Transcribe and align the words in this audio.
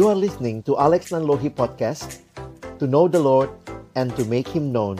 You 0.00 0.08
are 0.08 0.16
listening 0.16 0.64
to 0.64 0.80
Alex 0.80 1.12
Nanlohi 1.12 1.52
Podcast 1.52 2.24
To 2.80 2.88
know 2.88 3.04
the 3.04 3.20
Lord 3.20 3.52
and 3.92 4.08
to 4.16 4.24
make 4.24 4.48
Him 4.48 4.72
known 4.72 4.96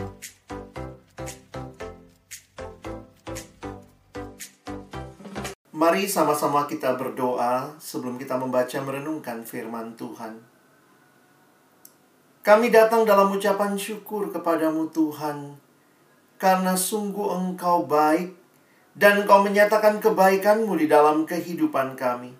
Mari 5.72 6.04
sama-sama 6.04 6.68
kita 6.68 7.00
berdoa 7.00 7.80
sebelum 7.80 8.20
kita 8.20 8.36
membaca 8.36 8.76
merenungkan 8.84 9.40
firman 9.40 9.96
Tuhan. 9.96 10.36
Kami 12.44 12.68
datang 12.68 13.08
dalam 13.08 13.32
ucapan 13.32 13.80
syukur 13.80 14.28
kepadamu 14.28 14.92
Tuhan, 14.92 15.56
karena 16.36 16.76
sungguh 16.76 17.40
Engkau 17.40 17.88
baik 17.88 18.36
dan 18.92 19.24
Engkau 19.24 19.40
menyatakan 19.48 19.96
kebaikan-Mu 19.96 20.76
di 20.76 20.92
dalam 20.92 21.24
kehidupan 21.24 21.96
kami. 21.96 22.39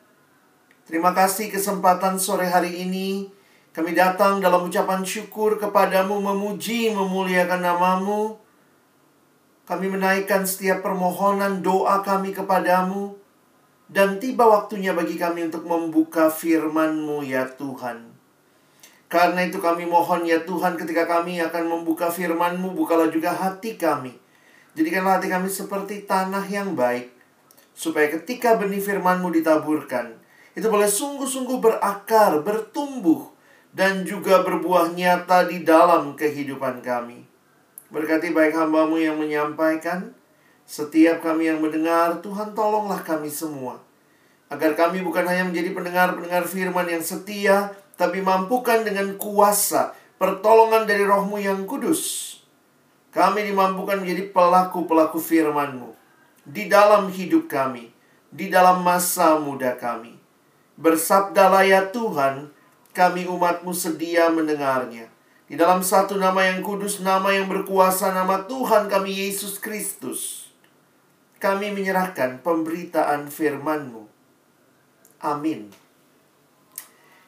Terima 0.91 1.15
kasih 1.15 1.55
kesempatan 1.55 2.19
sore 2.19 2.51
hari 2.51 2.83
ini. 2.83 3.31
Kami 3.71 3.95
datang 3.95 4.43
dalam 4.43 4.67
ucapan 4.67 5.07
syukur 5.07 5.55
kepadamu, 5.63 6.19
memuji, 6.19 6.91
memuliakan 6.91 7.63
namamu. 7.63 8.35
Kami 9.71 9.87
menaikkan 9.87 10.43
setiap 10.43 10.83
permohonan 10.83 11.63
doa 11.63 12.03
kami 12.03 12.35
kepadamu. 12.35 13.15
Dan 13.87 14.19
tiba 14.19 14.51
waktunya 14.51 14.91
bagi 14.91 15.15
kami 15.15 15.47
untuk 15.47 15.63
membuka 15.63 16.27
firman-Mu 16.27 17.23
ya 17.23 17.47
Tuhan. 17.55 18.11
Karena 19.07 19.47
itu 19.47 19.63
kami 19.63 19.87
mohon 19.87 20.27
ya 20.27 20.43
Tuhan 20.43 20.75
ketika 20.75 21.07
kami 21.07 21.39
akan 21.39 21.71
membuka 21.71 22.11
firman-Mu, 22.11 22.75
bukalah 22.75 23.15
juga 23.15 23.31
hati 23.31 23.79
kami. 23.79 24.11
Jadikanlah 24.75 25.23
hati 25.23 25.31
kami 25.31 25.47
seperti 25.47 26.03
tanah 26.03 26.51
yang 26.51 26.75
baik. 26.75 27.15
Supaya 27.79 28.11
ketika 28.11 28.59
benih 28.59 28.83
firman-Mu 28.83 29.31
ditaburkan, 29.39 30.20
itu 30.59 30.67
boleh 30.67 30.91
sungguh-sungguh 30.91 31.59
berakar, 31.63 32.43
bertumbuh, 32.43 33.31
dan 33.71 34.03
juga 34.03 34.43
berbuah 34.43 34.91
nyata 34.95 35.47
di 35.47 35.63
dalam 35.63 36.19
kehidupan 36.19 36.83
kami. 36.83 37.23
Berkati 37.91 38.35
baik 38.35 38.55
hambamu 38.55 38.99
yang 38.99 39.19
menyampaikan, 39.19 40.15
setiap 40.67 41.23
kami 41.23 41.51
yang 41.51 41.59
mendengar, 41.59 42.23
Tuhan 42.23 42.55
tolonglah 42.55 43.03
kami 43.03 43.27
semua. 43.27 43.83
Agar 44.51 44.75
kami 44.75 45.03
bukan 45.03 45.27
hanya 45.27 45.47
menjadi 45.47 45.75
pendengar-pendengar 45.75 46.47
firman 46.47 46.87
yang 46.87 47.03
setia, 47.03 47.75
tapi 47.99 48.23
mampukan 48.23 48.87
dengan 48.87 49.19
kuasa 49.19 49.95
pertolongan 50.21 50.87
dari 50.87 51.03
rohmu 51.03 51.41
yang 51.43 51.67
kudus. 51.67 52.29
Kami 53.11 53.43
dimampukan 53.43 53.99
menjadi 53.99 54.31
pelaku-pelaku 54.31 55.19
firmanmu 55.19 55.91
di 56.47 56.71
dalam 56.71 57.11
hidup 57.11 57.51
kami, 57.51 57.91
di 58.31 58.47
dalam 58.47 58.87
masa 58.87 59.41
muda 59.43 59.75
kami. 59.75 60.20
Bersabdalah 60.81 61.63
ya 61.69 61.93
Tuhan, 61.93 62.49
kami 62.97 63.29
umatmu 63.29 63.77
sedia 63.77 64.33
mendengarnya. 64.33 65.13
Di 65.45 65.55
dalam 65.55 65.85
satu 65.85 66.17
nama 66.17 66.49
yang 66.49 66.65
kudus, 66.65 67.05
nama 67.05 67.31
yang 67.37 67.47
berkuasa, 67.53 68.17
nama 68.17 68.49
Tuhan 68.49 68.89
kami 68.89 69.29
Yesus 69.29 69.61
Kristus 69.61 70.51
kami 71.41 71.73
menyerahkan 71.73 72.45
pemberitaan 72.45 73.33
firman-Mu. 73.33 74.05
Amin. 75.25 75.73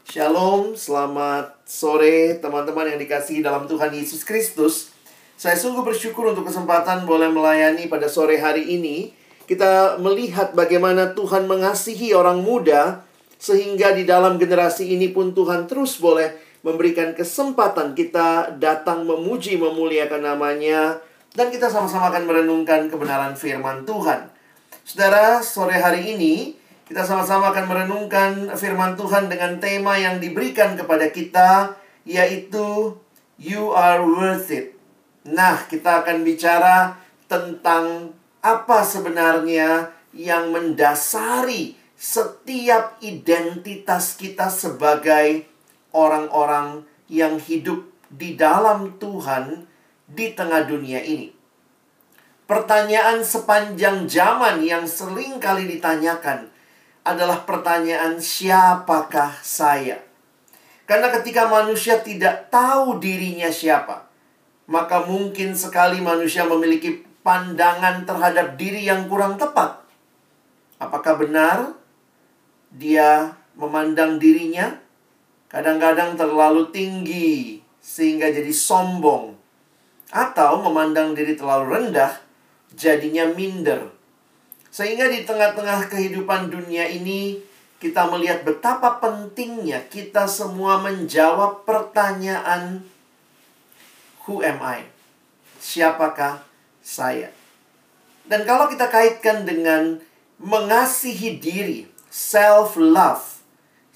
Shalom, 0.05 0.77
selamat 0.77 1.65
sore 1.65 2.37
teman-teman 2.37 2.93
yang 2.93 3.01
dikasihi 3.01 3.41
dalam 3.41 3.65
Tuhan 3.65 3.89
Yesus 3.97 4.29
Kristus. 4.29 4.93
Saya 5.41 5.57
sungguh 5.57 5.81
bersyukur 5.81 6.29
untuk 6.29 6.45
kesempatan 6.53 7.09
boleh 7.09 7.33
melayani 7.33 7.89
pada 7.89 8.05
sore 8.13 8.37
hari 8.37 8.69
ini. 8.69 9.17
Kita 9.49 9.97
melihat 9.97 10.53
bagaimana 10.53 11.17
Tuhan 11.17 11.49
mengasihi 11.49 12.13
orang 12.13 12.45
muda 12.45 13.01
sehingga 13.43 13.91
di 13.91 14.07
dalam 14.07 14.39
generasi 14.39 14.95
ini 14.95 15.11
pun 15.11 15.35
Tuhan 15.35 15.67
terus 15.67 15.99
boleh 15.99 16.39
memberikan 16.63 17.11
kesempatan 17.11 17.99
kita 17.99 18.55
datang 18.63 19.03
memuji 19.03 19.59
memuliakan 19.59 20.23
namanya 20.23 21.03
dan 21.35 21.51
kita 21.51 21.67
sama-sama 21.67 22.15
akan 22.15 22.31
merenungkan 22.31 22.87
kebenaran 22.87 23.35
firman 23.35 23.83
Tuhan. 23.83 24.31
Saudara, 24.87 25.43
sore 25.43 25.75
hari 25.75 26.15
ini 26.15 26.55
kita 26.87 27.03
sama-sama 27.03 27.51
akan 27.51 27.67
merenungkan 27.67 28.31
firman 28.55 28.95
Tuhan 28.95 29.27
dengan 29.27 29.59
tema 29.59 29.99
yang 29.99 30.23
diberikan 30.23 30.79
kepada 30.79 31.11
kita 31.11 31.75
yaitu 32.07 32.95
You 33.43 33.75
are 33.75 34.07
worth 34.07 34.55
it. 34.55 34.79
Nah, 35.27 35.67
kita 35.67 36.07
akan 36.07 36.23
bicara 36.23 36.95
tentang 37.27 38.15
apa 38.39 38.87
sebenarnya 38.87 39.91
yang 40.15 40.55
mendasari 40.55 41.82
setiap 42.03 42.99
identitas 42.99 44.19
kita 44.19 44.51
sebagai 44.51 45.47
orang-orang 45.95 46.83
yang 47.07 47.39
hidup 47.39 47.87
di 48.11 48.35
dalam 48.35 48.99
Tuhan 48.99 49.71
di 50.11 50.35
tengah 50.35 50.67
dunia 50.67 50.99
ini. 50.99 51.31
Pertanyaan 52.51 53.23
sepanjang 53.23 54.11
zaman 54.11 54.67
yang 54.67 54.83
sering 54.83 55.39
kali 55.39 55.71
ditanyakan 55.79 56.51
adalah 57.07 57.47
pertanyaan 57.47 58.19
siapakah 58.19 59.39
saya? 59.39 60.03
Karena 60.91 61.07
ketika 61.15 61.47
manusia 61.47 62.03
tidak 62.03 62.51
tahu 62.51 62.99
dirinya 62.99 63.55
siapa, 63.55 64.11
maka 64.67 65.07
mungkin 65.07 65.55
sekali 65.55 66.03
manusia 66.03 66.43
memiliki 66.51 67.07
pandangan 67.23 68.03
terhadap 68.03 68.59
diri 68.59 68.91
yang 68.91 69.07
kurang 69.07 69.39
tepat. 69.39 69.87
Apakah 70.83 71.15
benar 71.15 71.82
dia 72.73 73.37
memandang 73.53 74.17
dirinya 74.17 74.73
kadang-kadang 75.53 76.17
terlalu 76.17 76.73
tinggi 76.73 77.61
sehingga 77.85 78.33
jadi 78.33 78.49
sombong 78.49 79.37
atau 80.13 80.61
memandang 80.61 81.17
diri 81.17 81.33
terlalu 81.37 81.67
rendah, 81.73 82.13
jadinya 82.77 83.33
minder. 83.33 83.89
Sehingga 84.69 85.09
di 85.09 85.25
tengah-tengah 85.25 85.89
kehidupan 85.89 86.53
dunia 86.53 86.89
ini, 86.89 87.41
kita 87.81 88.09
melihat 88.09 88.45
betapa 88.45 89.01
pentingnya 89.01 89.89
kita 89.89 90.29
semua 90.29 90.79
menjawab 90.81 91.65
pertanyaan 91.67 92.85
Who 94.23 94.39
am 94.39 94.63
I? 94.63 94.87
Siapakah 95.59 96.47
saya? 96.79 97.35
Dan 98.23 98.47
kalau 98.47 98.71
kita 98.71 98.87
kaitkan 98.87 99.43
dengan 99.43 99.99
mengasihi 100.39 101.43
diri, 101.43 101.91
self-love. 102.13 103.41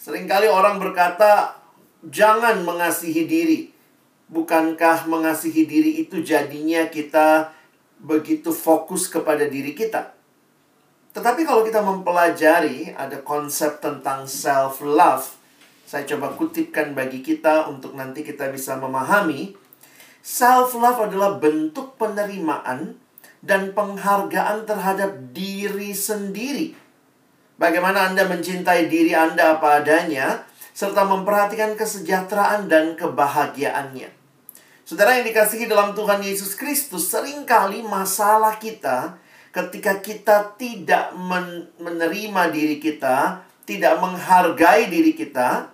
Seringkali 0.00 0.49
orang 0.49 0.81
berkata, 0.81 1.60
jangan 2.00 2.65
mengasihi 2.65 3.28
diri. 3.28 3.60
Bukankah 4.32 5.04
mengasihi 5.04 5.69
diri 5.69 6.00
itu 6.00 6.25
jadinya 6.25 6.88
kita 6.88 7.53
begitu 8.00 8.56
fokus 8.56 9.06
kepada 9.12 9.44
diri 9.44 9.77
kita? 9.77 10.16
Tetapi 11.12 11.44
kalau 11.44 11.62
kita 11.62 11.84
mempelajari 11.84 12.97
ada 12.97 13.21
konsep 13.21 13.78
tentang 13.84 14.25
self 14.25 14.81
love, 14.81 15.28
saya 15.87 16.03
coba 16.09 16.34
kutipkan 16.34 16.97
bagi 16.97 17.22
kita 17.22 17.71
untuk 17.71 17.94
nanti 17.94 18.27
kita 18.27 18.50
bisa 18.50 18.75
memahami. 18.81 19.54
Self 20.21 20.75
love 20.75 21.06
adalah 21.06 21.38
bentuk 21.38 21.94
penerimaan 21.94 22.98
dan 23.38 23.71
penghargaan 23.71 24.66
terhadap 24.66 25.15
diri 25.31 25.94
sendiri. 25.94 26.86
Bagaimana 27.56 28.12
Anda 28.12 28.28
mencintai 28.28 28.93
diri 28.93 29.17
Anda 29.17 29.56
apa 29.56 29.81
adanya, 29.81 30.44
serta 30.77 31.09
memperhatikan 31.09 31.72
kesejahteraan 31.72 32.69
dan 32.69 33.00
kebahagiaannya. 33.00 34.12
Saudara 34.84 35.17
yang 35.17 35.25
dikasihi 35.25 35.65
dalam 35.65 35.97
Tuhan 35.97 36.21
Yesus 36.21 36.53
Kristus, 36.53 37.09
sering 37.09 37.49
kali 37.49 37.81
masalah 37.81 38.61
kita 38.61 39.16
ketika 39.56 40.05
kita 40.05 40.53
tidak 40.61 41.16
men 41.16 41.72
menerima 41.81 42.53
diri 42.53 42.77
kita, 42.77 43.41
tidak 43.65 44.04
menghargai 44.04 44.92
diri 44.92 45.16
kita, 45.16 45.72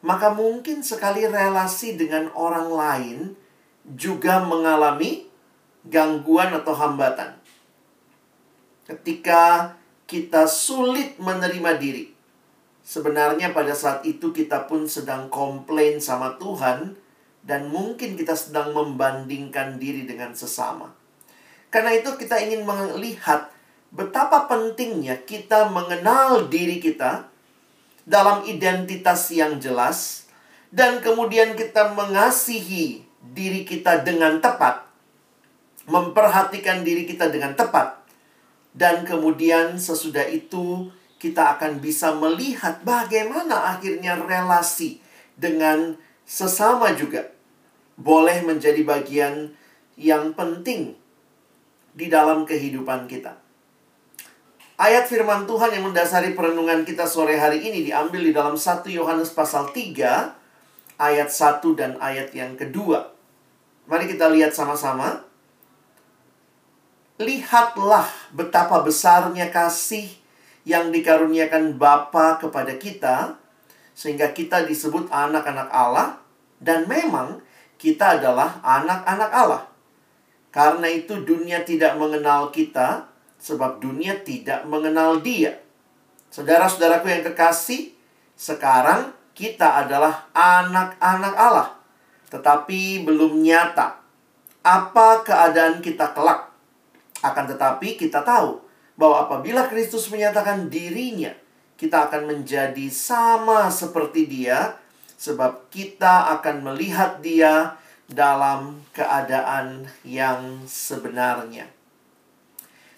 maka 0.00 0.32
mungkin 0.32 0.80
sekali 0.80 1.28
relasi 1.28 2.00
dengan 2.00 2.32
orang 2.32 2.68
lain 2.72 3.18
juga 3.84 4.40
mengalami 4.40 5.28
gangguan 5.84 6.56
atau 6.56 6.72
hambatan. 6.72 7.36
Ketika 8.88 9.76
kita 10.10 10.50
sulit 10.50 11.14
menerima 11.22 11.78
diri, 11.78 12.10
Sebenarnya 12.90 13.54
pada 13.54 13.70
saat 13.70 14.02
itu 14.02 14.34
kita 14.34 14.66
pun 14.66 14.88
sedang 14.90 15.30
komplain 15.30 16.02
sama 16.02 16.34
Tuhan 16.42 16.98
dan 17.46 17.70
mungkin 17.70 18.18
kita 18.18 18.34
sedang 18.34 18.74
membandingkan 18.74 19.78
diri 19.78 20.10
dengan 20.10 20.34
sesama. 20.34 20.90
Karena 21.70 21.94
itu 21.94 22.10
kita 22.18 22.42
ingin 22.42 22.66
melihat 22.66 23.52
betapa 23.94 24.50
pentingnya 24.50 25.22
kita 25.22 25.70
mengenal 25.70 26.50
diri 26.50 26.82
kita 26.82 27.30
dalam 28.02 28.42
identitas 28.42 29.30
yang 29.30 29.62
jelas 29.62 30.26
dan 30.74 30.98
kemudian 30.98 31.54
kita 31.54 31.94
mengasihi 31.94 33.06
diri 33.22 33.62
kita 33.62 34.02
dengan 34.02 34.42
tepat, 34.42 34.82
memperhatikan 35.86 36.82
diri 36.82 37.06
kita 37.06 37.30
dengan 37.30 37.54
tepat, 37.54 37.99
dan 38.74 39.02
kemudian 39.02 39.76
sesudah 39.76 40.26
itu 40.30 40.90
kita 41.20 41.58
akan 41.58 41.82
bisa 41.82 42.16
melihat 42.16 42.80
bagaimana 42.86 43.76
akhirnya 43.76 44.16
relasi 44.16 45.02
dengan 45.36 45.98
sesama 46.24 46.94
juga 46.96 47.28
boleh 48.00 48.40
menjadi 48.46 48.80
bagian 48.80 49.52
yang 50.00 50.32
penting 50.32 50.96
di 51.92 52.06
dalam 52.08 52.48
kehidupan 52.48 53.04
kita. 53.04 53.36
Ayat 54.80 55.04
firman 55.12 55.44
Tuhan 55.44 55.76
yang 55.76 55.92
mendasari 55.92 56.32
perenungan 56.32 56.88
kita 56.88 57.04
sore 57.04 57.36
hari 57.36 57.60
ini 57.60 57.84
diambil 57.84 58.24
di 58.24 58.32
dalam 58.32 58.56
1 58.56 58.88
Yohanes 58.88 59.28
pasal 59.36 59.68
3 59.76 60.96
ayat 60.96 61.28
1 61.28 61.60
dan 61.76 62.00
ayat 62.00 62.32
yang 62.32 62.56
kedua. 62.56 63.12
Mari 63.84 64.08
kita 64.08 64.32
lihat 64.32 64.56
sama-sama. 64.56 65.20
Lihatlah 67.20 68.08
betapa 68.32 68.80
besarnya 68.80 69.52
kasih 69.52 70.08
yang 70.64 70.88
dikaruniakan 70.88 71.76
Bapa 71.76 72.40
kepada 72.40 72.80
kita 72.80 73.36
sehingga 73.92 74.32
kita 74.32 74.64
disebut 74.64 75.12
anak-anak 75.12 75.68
Allah 75.68 76.16
dan 76.64 76.88
memang 76.88 77.44
kita 77.76 78.16
adalah 78.16 78.64
anak-anak 78.64 79.30
Allah. 79.36 79.62
Karena 80.48 80.88
itu 80.88 81.20
dunia 81.20 81.60
tidak 81.60 82.00
mengenal 82.00 82.48
kita 82.48 83.04
sebab 83.36 83.84
dunia 83.84 84.16
tidak 84.24 84.64
mengenal 84.64 85.20
dia. 85.20 85.60
Saudara-saudaraku 86.32 87.12
yang 87.12 87.20
kekasih, 87.20 87.92
sekarang 88.32 89.12
kita 89.36 89.84
adalah 89.84 90.28
anak-anak 90.32 91.34
Allah, 91.36 91.68
tetapi 92.32 93.04
belum 93.04 93.44
nyata 93.44 94.00
apa 94.60 95.24
keadaan 95.24 95.80
kita 95.80 96.12
kelak. 96.12 96.49
Akan 97.20 97.44
tetapi 97.44 98.00
kita 98.00 98.24
tahu 98.24 98.60
bahwa 98.96 99.28
apabila 99.28 99.68
Kristus 99.68 100.08
menyatakan 100.08 100.68
dirinya, 100.68 101.32
kita 101.80 102.08
akan 102.08 102.28
menjadi 102.28 102.86
sama 102.92 103.72
seperti 103.72 104.28
Dia, 104.28 104.76
sebab 105.16 105.68
kita 105.72 106.36
akan 106.40 106.64
melihat 106.72 107.20
Dia 107.24 107.76
dalam 108.10 108.82
keadaan 108.92 109.88
yang 110.04 110.64
sebenarnya. 110.66 111.68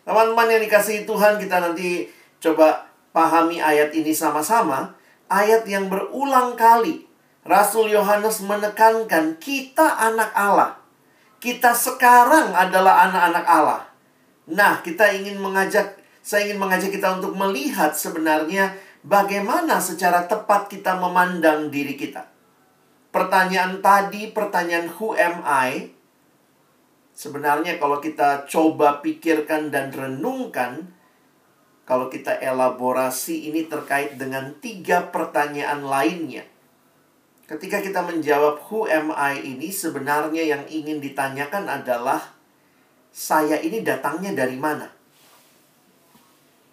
Teman-teman 0.03 0.51
yang 0.51 0.63
dikasihi 0.67 1.07
Tuhan, 1.07 1.39
kita 1.39 1.63
nanti 1.63 2.11
coba 2.43 2.91
pahami 3.15 3.63
ayat 3.63 3.95
ini 3.95 4.11
sama-sama. 4.11 4.99
Ayat 5.31 5.65
yang 5.65 5.89
berulang 5.89 6.59
kali 6.59 7.07
Rasul 7.43 7.91
Yohanes 7.91 8.43
menekankan 8.43 9.39
kita 9.43 9.99
anak 9.99 10.31
Allah. 10.35 10.79
Kita 11.43 11.75
sekarang 11.75 12.55
adalah 12.55 13.11
anak-anak 13.11 13.47
Allah. 13.47 13.81
Nah, 14.53 14.85
kita 14.85 15.09
ingin 15.17 15.41
mengajak 15.41 16.03
saya 16.23 16.47
ingin 16.47 16.63
mengajak 16.63 16.95
kita 16.95 17.19
untuk 17.19 17.35
melihat 17.35 17.91
sebenarnya 17.99 18.79
bagaimana 19.03 19.83
secara 19.83 20.31
tepat 20.31 20.71
kita 20.71 20.95
memandang 20.95 21.67
diri 21.67 21.99
kita. 21.99 22.31
Pertanyaan 23.11 23.83
tadi, 23.83 24.31
pertanyaan 24.31 24.89
who 24.97 25.19
am 25.19 25.43
I? 25.43 25.91
Sebenarnya 27.13 27.77
kalau 27.77 27.99
kita 28.01 28.49
coba 28.49 29.03
pikirkan 29.05 29.69
dan 29.69 29.93
renungkan, 29.93 30.95
kalau 31.83 32.09
kita 32.09 32.39
elaborasi 32.41 33.53
ini 33.53 33.67
terkait 33.69 34.17
dengan 34.17 34.55
tiga 34.63 35.13
pertanyaan 35.13 35.83
lainnya. 35.85 36.47
Ketika 37.51 37.83
kita 37.85 38.01
menjawab 38.01 38.65
who 38.71 38.89
am 38.89 39.13
I 39.13 39.43
ini 39.43 39.69
sebenarnya 39.69 40.47
yang 40.47 40.63
ingin 40.71 41.03
ditanyakan 41.03 41.69
adalah 41.69 42.33
saya 43.13 43.61
ini 43.61 43.85
datangnya 43.85 44.33
dari 44.33 44.57
mana? 44.57 44.89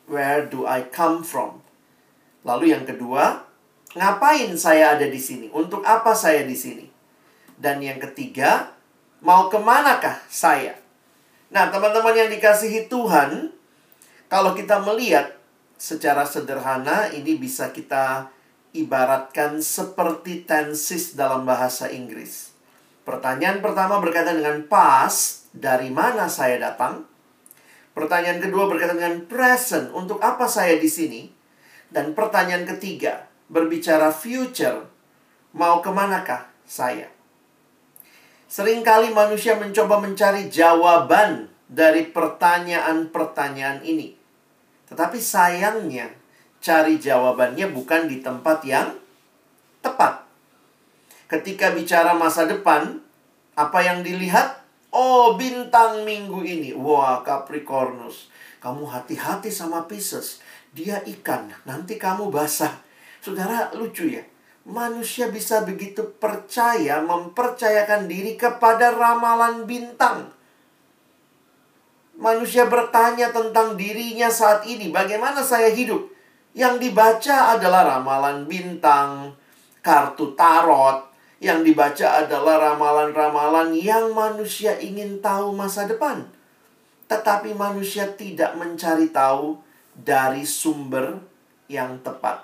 Where 0.10 0.48
do 0.50 0.66
I 0.66 0.88
come 0.90 1.22
from? 1.22 1.62
Lalu 2.48 2.74
yang 2.74 2.88
kedua, 2.88 3.46
ngapain 3.94 4.56
saya 4.58 4.98
ada 4.98 5.06
di 5.06 5.22
sini? 5.22 5.52
Untuk 5.54 5.86
apa 5.86 6.18
saya 6.18 6.48
di 6.48 6.56
sini? 6.58 6.88
Dan 7.60 7.84
yang 7.84 8.00
ketiga, 8.00 8.80
Mau 9.20 9.52
ke 9.52 9.60
manakah 9.60 10.16
saya? 10.32 10.80
Nah, 11.52 11.68
teman-teman 11.68 12.16
yang 12.16 12.32
dikasihi 12.32 12.88
Tuhan, 12.88 13.52
kalau 14.32 14.56
kita 14.56 14.80
melihat 14.80 15.36
secara 15.76 16.24
sederhana, 16.24 17.12
ini 17.12 17.36
bisa 17.36 17.76
kita 17.76 18.32
ibaratkan 18.72 19.60
seperti 19.60 20.48
tenses 20.48 21.20
dalam 21.20 21.44
bahasa 21.44 21.92
Inggris. 21.92 22.56
Pertanyaan 23.04 23.60
pertama 23.60 24.00
berkaitan 24.00 24.40
dengan 24.40 24.64
past, 24.72 25.39
dari 25.54 25.90
mana 25.90 26.30
saya 26.30 26.62
datang? 26.62 27.06
Pertanyaan 27.94 28.40
kedua 28.40 28.70
berkaitan 28.70 29.02
dengan 29.02 29.26
present, 29.26 29.92
untuk 29.92 30.22
apa 30.22 30.46
saya 30.46 30.78
di 30.78 30.88
sini? 30.88 31.28
Dan 31.90 32.14
pertanyaan 32.14 32.70
ketiga 32.70 33.26
berbicara 33.50 34.14
future, 34.14 34.86
mau 35.58 35.82
ke 35.82 35.90
manakah 35.90 36.48
saya? 36.64 37.10
Seringkali 38.50 39.14
manusia 39.14 39.58
mencoba 39.58 40.02
mencari 40.02 40.50
jawaban 40.50 41.50
dari 41.70 42.10
pertanyaan-pertanyaan 42.10 43.86
ini. 43.86 44.18
Tetapi 44.90 45.18
sayangnya, 45.22 46.10
cari 46.58 46.98
jawabannya 46.98 47.70
bukan 47.70 48.10
di 48.10 48.22
tempat 48.26 48.66
yang 48.66 48.98
tepat. 49.86 50.26
Ketika 51.30 51.74
bicara 51.78 52.18
masa 52.18 52.50
depan, 52.50 53.00
apa 53.54 53.80
yang 53.86 54.02
dilihat? 54.02 54.59
Oh, 54.90 55.38
bintang 55.38 56.02
minggu 56.04 56.42
ini. 56.42 56.74
Wah, 56.74 57.22
Capricornus. 57.22 58.34
Kamu 58.60 58.90
hati-hati 58.90 59.54
sama 59.54 59.86
Pisces. 59.86 60.42
Dia 60.74 61.02
ikan, 61.06 61.50
nanti 61.66 61.98
kamu 61.98 62.30
basah. 62.30 62.82
Saudara, 63.22 63.74
lucu 63.74 64.10
ya 64.10 64.24
manusia 64.70 65.34
bisa 65.34 65.66
begitu 65.66 66.06
percaya, 66.22 67.02
mempercayakan 67.02 68.06
diri 68.06 68.38
kepada 68.38 68.94
ramalan 68.94 69.66
bintang. 69.66 70.30
Manusia 72.20 72.70
bertanya 72.70 73.34
tentang 73.34 73.74
dirinya 73.80 74.30
saat 74.30 74.68
ini, 74.70 74.94
bagaimana 74.94 75.42
saya 75.42 75.74
hidup? 75.74 76.06
Yang 76.54 76.90
dibaca 76.90 77.58
adalah 77.58 77.98
ramalan 77.98 78.46
bintang, 78.46 79.34
kartu 79.82 80.38
tarot. 80.38 81.09
Yang 81.40 81.72
dibaca 81.72 82.08
adalah 82.20 82.76
ramalan-ramalan 82.76 83.72
yang 83.76 84.12
manusia 84.12 84.76
ingin 84.76 85.24
tahu 85.24 85.56
masa 85.56 85.88
depan. 85.88 86.28
Tetapi 87.08 87.56
manusia 87.56 88.12
tidak 88.12 88.60
mencari 88.60 89.08
tahu 89.10 89.56
dari 89.96 90.44
sumber 90.44 91.16
yang 91.72 92.00
tepat. 92.04 92.44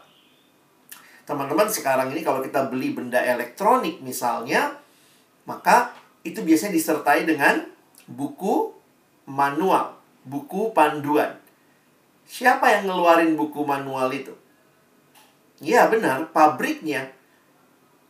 Teman-teman 1.25 1.67
sekarang 1.67 2.13
ini 2.13 2.21
kalau 2.21 2.39
kita 2.39 2.69
beli 2.69 2.93
benda 2.93 3.17
elektronik 3.19 3.99
misalnya, 3.99 4.77
maka 5.43 5.91
itu 6.21 6.45
biasanya 6.45 6.77
disertai 6.77 7.25
dengan 7.25 7.65
buku 8.05 8.73
manual, 9.25 9.97
buku 10.21 10.69
panduan. 10.71 11.37
Siapa 12.25 12.77
yang 12.77 12.89
ngeluarin 12.89 13.33
buku 13.33 13.65
manual 13.65 14.09
itu? 14.13 14.33
Ya 15.61 15.89
benar, 15.89 16.29
pabriknya. 16.29 17.14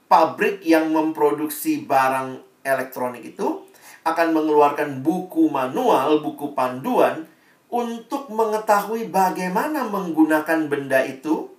Pabrik 0.05 0.61
yang 0.61 0.93
memproduksi 0.93 1.81
barang 1.81 2.61
elektronik 2.61 3.25
itu 3.25 3.65
akan 4.05 4.37
mengeluarkan 4.37 5.01
buku 5.01 5.49
manual, 5.49 6.21
buku 6.21 6.53
panduan 6.53 7.25
untuk 7.73 8.29
mengetahui 8.29 9.09
bagaimana 9.09 9.89
menggunakan 9.89 10.69
benda 10.69 11.01
itu 11.01 11.55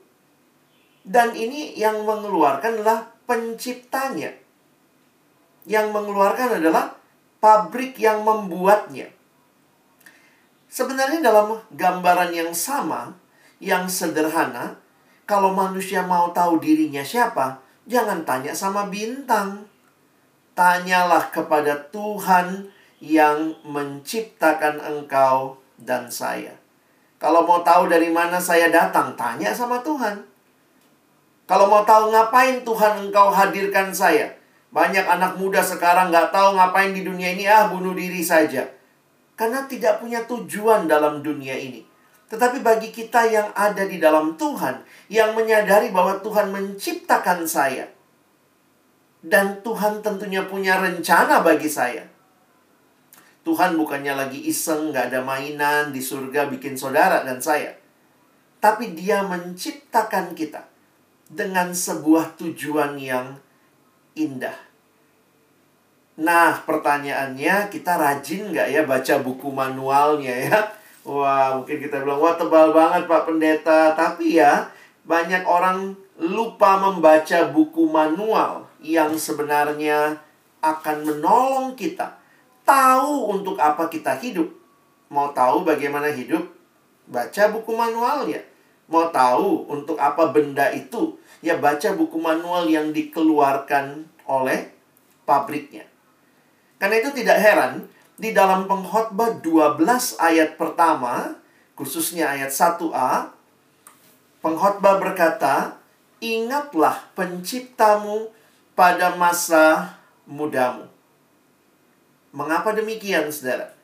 dan 1.07 1.39
ini 1.39 1.79
yang 1.79 2.03
mengeluarkan 2.03 2.83
adalah 2.83 3.07
penciptanya. 3.31 4.35
Yang 5.63 5.95
mengeluarkan 5.95 6.59
adalah 6.59 6.99
pabrik 7.39 7.95
yang 8.03 8.27
membuatnya. 8.27 9.15
Sebenarnya 10.67 11.23
dalam 11.23 11.63
gambaran 11.71 12.35
yang 12.35 12.51
sama, 12.51 13.15
yang 13.63 13.87
sederhana, 13.87 14.83
kalau 15.31 15.55
manusia 15.55 16.03
mau 16.03 16.35
tahu 16.35 16.59
dirinya 16.59 17.07
siapa, 17.07 17.63
jangan 17.87 18.27
tanya 18.27 18.53
sama 18.53 18.91
bintang. 18.91 19.65
Tanyalah 20.57 21.33
kepada 21.33 21.77
Tuhan 21.93 22.69
yang 23.01 23.53
menciptakan 23.63 24.81
engkau 24.81 25.61
dan 25.77 26.09
saya. 26.09 26.57
Kalau 27.17 27.45
mau 27.45 27.61
tahu 27.65 27.89
dari 27.89 28.13
mana 28.13 28.37
saya 28.41 28.69
datang, 28.69 29.17
tanya 29.17 29.53
sama 29.53 29.81
Tuhan. 29.81 30.25
Kalau 31.47 31.71
mau 31.71 31.85
tahu 31.87 32.13
ngapain 32.13 32.65
Tuhan 32.67 33.09
engkau 33.09 33.33
hadirkan 33.33 33.93
saya. 33.93 34.33
Banyak 34.73 35.07
anak 35.07 35.39
muda 35.41 35.63
sekarang 35.63 36.13
nggak 36.13 36.35
tahu 36.35 36.59
ngapain 36.59 36.93
di 36.93 37.07
dunia 37.07 37.33
ini, 37.33 37.49
ah 37.49 37.71
bunuh 37.71 37.97
diri 37.97 38.21
saja. 38.21 38.67
Karena 39.37 39.65
tidak 39.69 40.01
punya 40.01 40.25
tujuan 40.25 40.89
dalam 40.89 41.21
dunia 41.21 41.57
ini. 41.57 41.85
Tetapi 42.27 42.59
bagi 42.61 42.91
kita 42.91 43.23
yang 43.31 43.49
ada 43.55 43.87
di 43.87 44.03
dalam 44.03 44.35
Tuhan, 44.35 44.83
yang 45.07 45.39
menyadari 45.39 45.95
bahwa 45.95 46.19
Tuhan 46.19 46.51
menciptakan 46.51 47.47
saya, 47.47 47.87
dan 49.23 49.63
Tuhan 49.63 50.03
tentunya 50.03 50.47
punya 50.47 50.79
rencana 50.79 51.43
bagi 51.43 51.71
saya. 51.71 52.07
Tuhan 53.47 53.79
bukannya 53.79 54.15
lagi 54.19 54.43
iseng, 54.51 54.91
nggak 54.91 55.15
ada 55.15 55.23
mainan 55.23 55.95
di 55.95 56.03
surga 56.03 56.51
bikin 56.51 56.75
saudara 56.75 57.23
dan 57.23 57.39
saya. 57.39 57.79
tapi 58.57 58.99
Dia 58.99 59.23
menciptakan 59.23 60.35
kita 60.35 60.67
dengan 61.31 61.71
sebuah 61.71 62.35
tujuan 62.35 62.99
yang 62.99 63.39
indah. 64.19 64.59
Nah, 66.19 66.65
pertanyaannya 66.65 67.71
kita 67.71 67.95
rajin 67.95 68.51
nggak 68.51 68.69
ya 68.73 68.83
baca 68.83 69.15
buku 69.23 69.53
manualnya 69.53 70.35
ya? 70.51 70.59
Wah, 71.07 71.55
mungkin 71.55 71.79
kita 71.79 72.03
bilang, 72.03 72.19
wah 72.19 72.35
tebal 72.35 72.75
banget 72.75 73.07
Pak 73.07 73.31
Pendeta. 73.31 73.95
Tapi 73.95 74.43
ya, 74.43 74.67
banyak 75.07 75.47
orang 75.47 75.95
lupa 76.19 76.83
membaca 76.83 77.47
buku 77.55 77.87
manual 77.87 78.67
yang 78.83 79.15
sebenarnya 79.15 80.19
akan 80.59 81.07
menolong 81.07 81.79
kita 81.79 82.19
tahu 82.67 83.31
untuk 83.31 83.55
apa 83.63 83.87
kita 83.87 84.19
hidup. 84.19 84.51
Mau 85.07 85.31
tahu 85.31 85.63
bagaimana 85.63 86.11
hidup? 86.11 86.43
Baca 87.07 87.55
buku 87.55 87.71
manualnya. 87.71 88.43
Mau 88.91 89.07
tahu 89.15 89.71
untuk 89.71 89.95
apa 90.03 90.35
benda 90.35 90.75
itu? 90.75 91.15
Ya 91.39 91.55
baca 91.55 91.95
buku 91.95 92.19
manual 92.19 92.67
yang 92.67 92.91
dikeluarkan 92.91 94.11
oleh 94.27 94.75
pabriknya. 95.23 95.87
Karena 96.83 96.99
itu 96.99 97.15
tidak 97.15 97.39
heran 97.39 97.87
di 98.17 98.33
dalam 98.33 98.65
pengkhotbah 98.65 99.45
12 99.45 100.17
ayat 100.17 100.57
pertama, 100.57 101.37
khususnya 101.77 102.33
ayat 102.33 102.49
1a, 102.49 103.29
pengkhotbah 104.41 104.97
berkata, 104.97 105.77
"Ingatlah 106.25 107.13
penciptamu 107.13 108.33
pada 108.73 109.13
masa 109.21 109.97
mudamu." 110.25 110.89
Mengapa 112.33 112.73
demikian, 112.73 113.29
Saudara? 113.29 113.77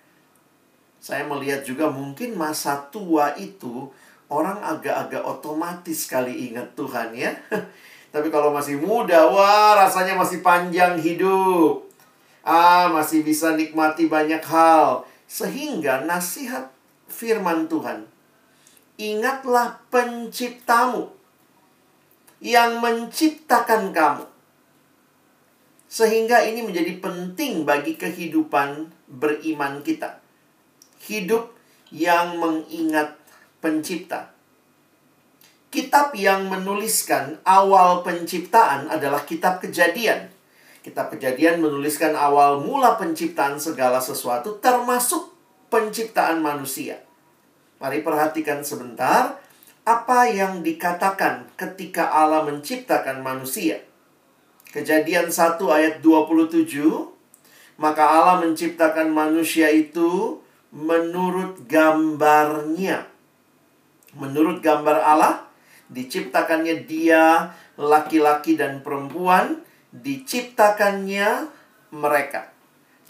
Saya 0.97 1.29
melihat 1.29 1.65
juga 1.69 1.93
mungkin 1.93 2.33
masa 2.33 2.89
tua 2.89 3.37
itu 3.37 3.93
orang 4.33 4.65
agak-agak 4.65 5.21
otomatis 5.29 6.09
kali 6.09 6.49
ingat 6.49 6.73
Tuhan 6.73 7.13
ya. 7.13 7.37
Tapi 8.13 8.29
kalau 8.33 8.53
masih 8.53 8.81
muda, 8.81 9.29
wah 9.29 9.77
rasanya 9.77 10.17
masih 10.17 10.41
panjang 10.41 10.97
hidup. 11.01 11.92
Ah, 12.43 12.91
masih 12.91 13.23
bisa 13.23 13.55
nikmati 13.55 14.11
banyak 14.11 14.43
hal. 14.43 15.07
Sehingga 15.31 16.03
nasihat 16.03 16.75
firman 17.07 17.71
Tuhan. 17.71 18.11
Ingatlah 18.99 19.81
penciptamu 19.89 21.11
yang 22.43 22.83
menciptakan 22.83 23.95
kamu. 23.95 24.27
Sehingga 25.87 26.43
ini 26.43 26.67
menjadi 26.67 26.99
penting 26.99 27.63
bagi 27.63 27.95
kehidupan 27.95 28.91
beriman 29.07 29.85
kita. 29.87 30.19
Hidup 31.07 31.55
yang 31.93 32.41
mengingat 32.41 33.15
pencipta. 33.63 34.33
Kitab 35.73 36.13
yang 36.13 36.53
menuliskan 36.53 37.41
awal 37.49 38.05
penciptaan 38.05 38.93
adalah 38.93 39.25
kitab 39.25 39.61
kejadian. 39.61 40.29
Kitab 40.83 41.15
Kejadian 41.15 41.63
menuliskan 41.63 42.19
awal 42.19 42.59
mula 42.59 42.99
penciptaan 42.99 43.57
segala 43.57 44.03
sesuatu 44.03 44.59
termasuk 44.59 45.31
penciptaan 45.71 46.43
manusia. 46.43 46.99
Mari 47.79 48.03
perhatikan 48.03 48.67
sebentar 48.67 49.39
apa 49.83 50.19
yang 50.31 50.63
dikatakan 50.63 51.55
ketika 51.55 52.11
Allah 52.11 52.47
menciptakan 52.47 53.23
manusia. 53.23 53.83
Kejadian 54.75 55.31
1 55.31 55.59
ayat 55.71 56.03
27 56.03 57.13
Maka 57.83 58.05
Allah 58.05 58.45
menciptakan 58.45 59.11
manusia 59.11 59.67
itu 59.73 60.39
menurut 60.71 61.67
gambarnya. 61.67 63.11
Menurut 64.15 64.61
gambar 64.63 65.03
Allah, 65.03 65.49
diciptakannya 65.89 66.85
dia, 66.85 67.51
laki-laki 67.81 68.55
dan 68.55 68.85
perempuan, 68.85 69.65
diciptakannya 69.93 71.53
mereka. 71.93 72.49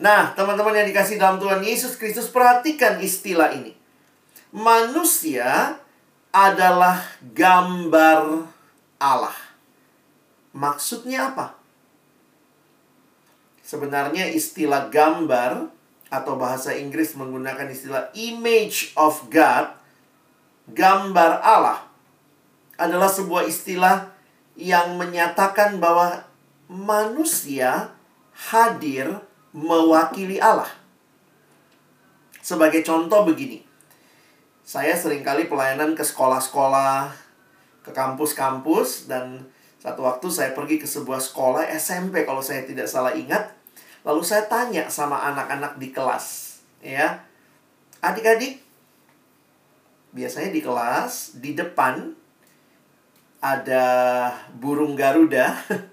Nah, 0.03 0.35
teman-teman 0.35 0.83
yang 0.83 0.89
dikasih 0.91 1.17
dalam 1.17 1.39
Tuhan 1.39 1.63
Yesus 1.63 1.95
Kristus, 1.95 2.27
perhatikan 2.27 2.99
istilah 2.99 3.55
ini. 3.55 3.79
Manusia 4.51 5.79
adalah 6.35 6.99
gambar 7.23 8.51
Allah. 8.99 9.37
Maksudnya 10.53 11.33
apa? 11.33 11.57
Sebenarnya 13.63 14.29
istilah 14.29 14.91
gambar 14.93 15.71
atau 16.13 16.37
bahasa 16.37 16.77
Inggris 16.77 17.17
menggunakan 17.17 17.73
istilah 17.73 18.13
image 18.13 18.93
of 19.01 19.33
God, 19.33 19.73
gambar 20.69 21.41
Allah 21.41 21.81
adalah 22.77 23.09
sebuah 23.09 23.49
istilah 23.49 24.13
yang 24.59 25.01
menyatakan 25.01 25.81
bahwa 25.81 26.32
manusia 26.73 27.93
hadir 28.33 29.13
mewakili 29.53 30.41
Allah. 30.41 30.73
Sebagai 32.41 32.81
contoh 32.83 33.29
begini. 33.29 33.61
Saya 34.65 34.97
sering 34.97 35.21
kali 35.21 35.47
pelayanan 35.53 35.93
ke 35.93 36.01
sekolah-sekolah, 36.01 37.13
ke 37.85 37.93
kampus-kampus 37.93 39.07
dan 39.07 39.45
satu 39.83 40.07
waktu 40.07 40.27
saya 40.33 40.51
pergi 40.57 40.81
ke 40.81 40.89
sebuah 40.89 41.21
sekolah 41.21 41.69
SMP 41.77 42.25
kalau 42.25 42.41
saya 42.41 42.65
tidak 42.65 42.89
salah 42.89 43.13
ingat. 43.13 43.53
Lalu 44.03 44.23
saya 44.27 44.49
tanya 44.51 44.91
sama 44.91 45.19
anak-anak 45.31 45.79
di 45.79 45.95
kelas, 45.95 46.59
ya. 46.83 47.23
Adik-adik, 48.03 48.59
biasanya 50.11 50.51
di 50.51 50.59
kelas 50.59 51.39
di 51.39 51.55
depan 51.55 52.11
ada 53.43 53.85
burung 54.55 54.95
Garuda 54.95 55.55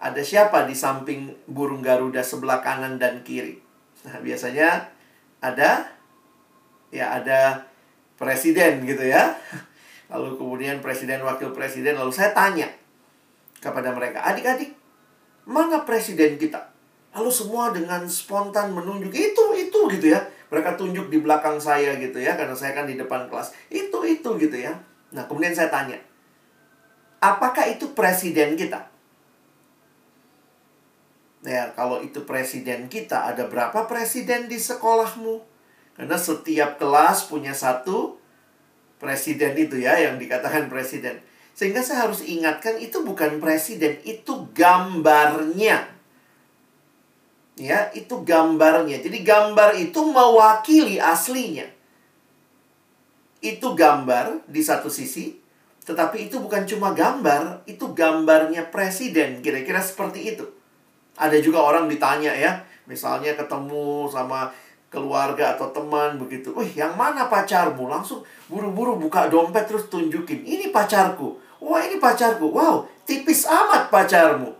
ada 0.00 0.24
siapa 0.24 0.64
di 0.64 0.72
samping 0.72 1.28
burung 1.44 1.84
Garuda 1.84 2.24
sebelah 2.24 2.64
kanan 2.64 2.96
dan 2.96 3.20
kiri? 3.20 3.60
Nah, 4.08 4.16
biasanya 4.24 4.88
ada 5.44 5.92
ya 6.88 7.20
ada 7.20 7.68
presiden 8.16 8.80
gitu 8.88 9.04
ya. 9.04 9.36
Lalu 10.10 10.40
kemudian 10.40 10.80
presiden 10.80 11.20
wakil 11.20 11.52
presiden 11.52 12.00
lalu 12.00 12.10
saya 12.10 12.32
tanya 12.32 12.66
kepada 13.60 13.92
mereka, 13.92 14.24
"Adik-adik, 14.24 14.72
mana 15.44 15.84
presiden 15.84 16.40
kita?" 16.40 16.72
Lalu 17.12 17.30
semua 17.30 17.68
dengan 17.70 18.00
spontan 18.08 18.72
menunjuk 18.72 19.12
itu 19.12 19.44
itu 19.54 19.80
gitu 19.92 20.06
ya. 20.16 20.20
Mereka 20.50 20.80
tunjuk 20.80 21.12
di 21.12 21.22
belakang 21.22 21.60
saya 21.60 21.94
gitu 22.00 22.18
ya 22.18 22.34
karena 22.40 22.56
saya 22.56 22.72
kan 22.74 22.88
di 22.88 22.96
depan 22.96 23.28
kelas. 23.30 23.52
Itu 23.70 24.02
itu 24.02 24.34
gitu 24.40 24.56
ya. 24.56 24.74
Nah, 25.14 25.28
kemudian 25.28 25.54
saya 25.54 25.70
tanya, 25.70 26.00
"Apakah 27.22 27.70
itu 27.70 27.92
presiden 27.94 28.58
kita?" 28.58 28.89
Ya, 31.40 31.72
kalau 31.72 32.04
itu 32.04 32.20
presiden 32.28 32.92
kita, 32.92 33.32
ada 33.32 33.48
berapa 33.48 33.88
presiden 33.88 34.44
di 34.44 34.60
sekolahmu? 34.60 35.40
Karena 35.96 36.20
setiap 36.20 36.76
kelas 36.76 37.32
punya 37.32 37.56
satu 37.56 38.20
presiden 39.00 39.56
itu 39.56 39.80
ya, 39.80 39.96
yang 39.96 40.20
dikatakan 40.20 40.68
presiden. 40.68 41.24
Sehingga 41.56 41.80
saya 41.80 42.08
harus 42.08 42.20
ingatkan 42.20 42.76
itu 42.76 43.00
bukan 43.00 43.40
presiden, 43.40 43.96
itu 44.04 44.52
gambarnya. 44.52 45.88
Ya, 47.56 47.88
itu 47.96 48.20
gambarnya. 48.20 49.00
Jadi 49.00 49.24
gambar 49.24 49.80
itu 49.80 50.00
mewakili 50.04 51.00
aslinya. 51.00 51.68
Itu 53.40 53.72
gambar 53.72 54.44
di 54.44 54.60
satu 54.60 54.92
sisi, 54.92 55.40
tetapi 55.88 56.28
itu 56.28 56.36
bukan 56.36 56.68
cuma 56.68 56.92
gambar, 56.92 57.64
itu 57.64 57.96
gambarnya 57.96 58.68
presiden. 58.68 59.40
Kira-kira 59.40 59.80
seperti 59.80 60.36
itu. 60.36 60.59
Ada 61.20 61.36
juga 61.44 61.60
orang 61.60 61.84
ditanya 61.84 62.32
ya, 62.32 62.64
misalnya 62.88 63.36
ketemu 63.36 64.08
sama 64.08 64.48
keluarga 64.88 65.54
atau 65.54 65.68
teman 65.70 66.16
begitu. 66.16 66.50
Wih, 66.56 66.72
yang 66.72 66.96
mana 66.96 67.28
pacarmu? 67.28 67.86
Langsung 67.86 68.24
buru-buru 68.48 68.96
buka 68.96 69.28
dompet 69.28 69.68
terus 69.68 69.86
tunjukin. 69.92 70.42
Ini 70.42 70.72
pacarku. 70.72 71.36
Wah, 71.60 71.84
ini 71.84 72.00
pacarku. 72.00 72.48
Wow, 72.48 72.88
tipis 73.04 73.44
amat 73.44 73.92
pacarmu. 73.92 74.56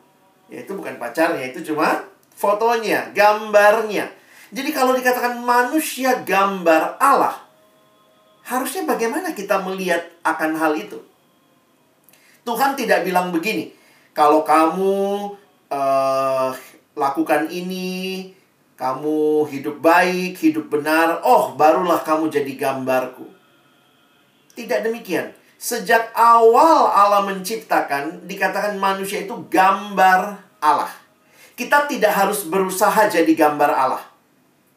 Ya, 0.52 0.62
itu 0.62 0.76
bukan 0.76 1.00
pacarnya, 1.00 1.48
itu 1.48 1.72
cuma 1.72 2.04
fotonya, 2.36 3.08
gambarnya. 3.16 4.10
Jadi 4.50 4.70
kalau 4.74 4.92
dikatakan 4.98 5.38
manusia 5.40 6.26
gambar 6.26 6.98
Allah, 6.98 7.38
harusnya 8.42 8.82
bagaimana 8.82 9.30
kita 9.30 9.62
melihat 9.62 10.02
akan 10.26 10.58
hal 10.58 10.74
itu? 10.74 10.98
Tuhan 12.42 12.74
tidak 12.74 13.06
bilang 13.06 13.30
begini, 13.30 13.70
kalau 14.10 14.42
kamu 14.42 15.30
uh, 15.70 16.50
lakukan 16.98 17.48
ini, 17.48 18.30
kamu 18.76 19.46
hidup 19.48 19.80
baik, 19.80 20.36
hidup 20.40 20.68
benar, 20.68 21.22
oh 21.24 21.54
barulah 21.54 22.02
kamu 22.02 22.28
jadi 22.28 22.52
gambarku. 22.58 23.28
Tidak 24.52 24.84
demikian. 24.84 25.32
Sejak 25.60 26.16
awal 26.16 26.88
Allah 26.88 27.28
menciptakan, 27.28 28.24
dikatakan 28.24 28.80
manusia 28.80 29.24
itu 29.24 29.36
gambar 29.52 30.40
Allah. 30.60 30.92
Kita 31.52 31.84
tidak 31.84 32.16
harus 32.16 32.48
berusaha 32.48 33.08
jadi 33.12 33.28
gambar 33.36 33.68
Allah. 33.68 34.04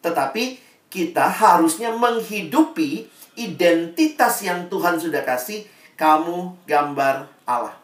Tetapi 0.04 0.60
kita 0.92 1.24
harusnya 1.24 1.96
menghidupi 1.96 3.08
identitas 3.40 4.44
yang 4.44 4.68
Tuhan 4.68 5.00
sudah 5.00 5.24
kasih, 5.24 5.64
kamu 5.96 6.60
gambar 6.68 7.32
Allah. 7.48 7.80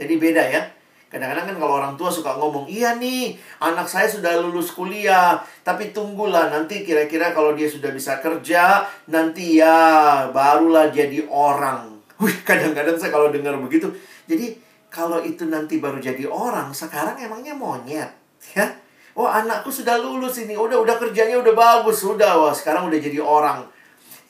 Jadi 0.00 0.16
beda 0.16 0.42
ya. 0.48 0.75
Kadang-kadang 1.16 1.48
kan 1.48 1.56
kalau 1.56 1.74
orang 1.80 1.94
tua 1.96 2.12
suka 2.12 2.36
ngomong, 2.36 2.68
iya 2.68 2.92
nih, 3.00 3.40
anak 3.56 3.88
saya 3.88 4.04
sudah 4.04 4.36
lulus 4.36 4.68
kuliah, 4.68 5.40
tapi 5.64 5.88
tunggulah 5.96 6.52
nanti 6.52 6.84
kira-kira 6.84 7.32
kalau 7.32 7.56
dia 7.56 7.64
sudah 7.64 7.88
bisa 7.88 8.20
kerja, 8.20 8.84
nanti 9.08 9.56
ya 9.56 10.28
barulah 10.28 10.92
jadi 10.92 11.24
orang. 11.32 11.96
Wih, 12.20 12.36
kadang-kadang 12.44 13.00
saya 13.00 13.08
kalau 13.16 13.32
dengar 13.32 13.56
begitu, 13.56 13.88
jadi 14.28 14.60
kalau 14.92 15.24
itu 15.24 15.48
nanti 15.48 15.80
baru 15.80 15.96
jadi 16.04 16.28
orang, 16.28 16.76
sekarang 16.76 17.16
emangnya 17.16 17.56
monyet, 17.56 18.12
ya? 18.52 18.76
Oh 19.16 19.24
anakku 19.24 19.72
sudah 19.72 19.96
lulus 19.96 20.36
ini, 20.44 20.52
udah 20.52 20.76
udah 20.84 21.00
kerjanya 21.00 21.40
udah 21.40 21.56
bagus, 21.56 22.04
sudah 22.04 22.36
wah 22.36 22.52
sekarang 22.52 22.92
udah 22.92 23.00
jadi 23.00 23.24
orang. 23.24 23.64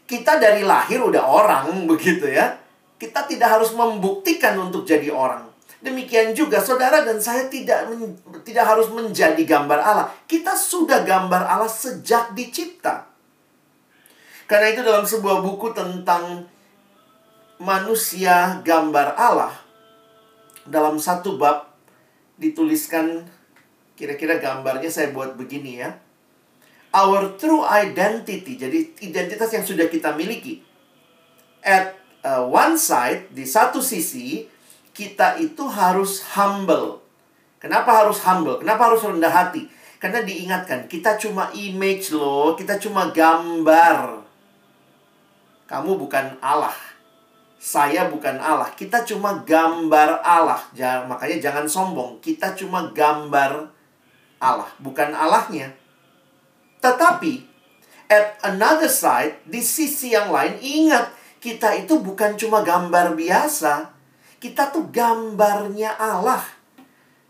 Kita 0.07 0.39
dari 0.39 0.63
lahir 0.63 1.03
udah 1.03 1.27
orang 1.27 1.67
begitu 1.91 2.31
ya. 2.31 2.55
Kita 2.95 3.27
tidak 3.27 3.59
harus 3.59 3.75
membuktikan 3.75 4.55
untuk 4.63 4.87
jadi 4.87 5.11
orang. 5.11 5.56
Demikian 5.87 6.35
juga 6.35 6.59
saudara 6.59 7.07
dan 7.07 7.23
saya 7.23 7.47
tidak 7.47 7.87
men, 7.87 8.19
tidak 8.43 8.67
harus 8.67 8.91
menjadi 8.91 9.39
gambar 9.47 9.79
Allah. 9.79 10.11
Kita 10.27 10.59
sudah 10.59 11.07
gambar 11.07 11.47
Allah 11.47 11.71
sejak 11.71 12.35
dicipta. 12.35 13.07
Karena 14.51 14.75
itu 14.75 14.83
dalam 14.83 15.07
sebuah 15.07 15.47
buku 15.47 15.71
tentang 15.71 16.43
manusia 17.63 18.59
gambar 18.67 19.15
Allah 19.15 19.55
dalam 20.67 20.99
satu 20.99 21.39
bab 21.39 21.71
dituliskan 22.35 23.23
kira-kira 23.95 24.43
gambarnya 24.43 24.91
saya 24.91 25.15
buat 25.15 25.39
begini 25.39 25.87
ya. 25.87 26.03
Our 26.91 27.39
true 27.39 27.63
identity, 27.63 28.59
jadi 28.59 28.91
identitas 29.07 29.55
yang 29.55 29.63
sudah 29.63 29.87
kita 29.87 30.19
miliki. 30.19 30.65
At 31.63 31.95
uh, 32.27 32.43
one 32.49 32.75
side, 32.75 33.31
di 33.31 33.45
satu 33.45 33.85
sisi, 33.85 34.49
kita 34.97 35.37
itu 35.37 35.69
harus 35.69 36.25
humble. 36.33 37.05
Kenapa 37.61 38.01
harus 38.01 38.17
humble? 38.25 38.57
Kenapa 38.65 38.89
harus 38.89 39.05
rendah 39.05 39.29
hati? 39.29 39.69
Karena 40.01 40.25
diingatkan, 40.25 40.89
kita 40.89 41.21
cuma 41.21 41.53
image 41.53 42.17
loh, 42.17 42.57
kita 42.57 42.81
cuma 42.81 43.13
gambar. 43.13 44.25
Kamu 45.69 46.01
bukan 46.01 46.41
Allah. 46.41 46.73
Saya 47.61 48.09
bukan 48.09 48.41
Allah. 48.41 48.73
Kita 48.73 49.05
cuma 49.05 49.45
gambar 49.45 50.25
Allah. 50.25 50.65
Jangan, 50.73 51.13
makanya 51.13 51.37
jangan 51.45 51.67
sombong. 51.69 52.23
Kita 52.25 52.57
cuma 52.57 52.89
gambar 52.97 53.69
Allah, 54.41 54.71
bukan 54.81 55.13
Allahnya. 55.13 55.77
Tetapi, 56.81 57.45
at 58.09 58.39
another 58.47 58.89
side, 58.89 59.43
di 59.45 59.61
sisi 59.61 60.15
yang 60.15 60.31
lain, 60.31 60.61
ingat, 60.61 61.11
kita 61.41 61.73
itu 61.77 61.99
bukan 62.01 62.39
cuma 62.39 62.63
gambar 62.63 63.17
biasa 63.19 63.96
kita 64.41 64.73
tuh 64.73 64.89
gambarnya 64.93 65.97
Allah. 65.97 66.45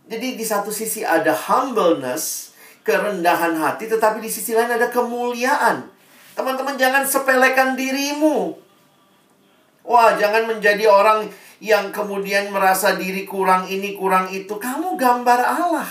Jadi 0.07 0.39
di 0.39 0.45
satu 0.47 0.71
sisi 0.71 1.03
ada 1.03 1.35
humbleness, 1.35 2.55
kerendahan 2.87 3.59
hati, 3.59 3.91
tetapi 3.91 4.23
di 4.23 4.31
sisi 4.31 4.55
lain 4.55 4.71
ada 4.71 4.87
kemuliaan. 4.87 5.83
Teman-teman 6.39 6.79
jangan 6.79 7.03
sepelekan 7.03 7.75
dirimu. 7.75 8.55
Wah, 9.87 10.15
jangan 10.15 10.47
menjadi 10.47 10.87
orang 10.87 11.27
yang 11.59 11.91
kemudian 11.91 12.53
merasa 12.53 12.95
diri 12.95 13.25
kurang 13.25 13.67
ini, 13.67 13.97
kurang 13.97 14.29
itu. 14.29 14.55
Kamu 14.55 14.95
gambar 14.95 15.41
Allah. 15.43 15.89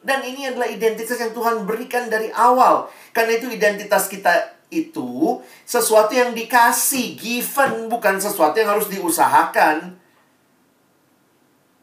Dan 0.00 0.24
ini 0.24 0.48
adalah 0.48 0.64
identitas 0.64 1.20
yang 1.20 1.36
Tuhan 1.36 1.68
berikan 1.68 2.08
dari 2.08 2.32
awal. 2.32 2.88
Karena 3.12 3.36
itu 3.36 3.52
identitas 3.52 4.08
kita 4.08 4.56
itu 4.72 5.42
sesuatu 5.68 6.16
yang 6.16 6.32
dikasih, 6.32 7.20
given, 7.20 7.92
bukan 7.92 8.16
sesuatu 8.16 8.56
yang 8.56 8.72
harus 8.72 8.88
diusahakan. 8.88 9.99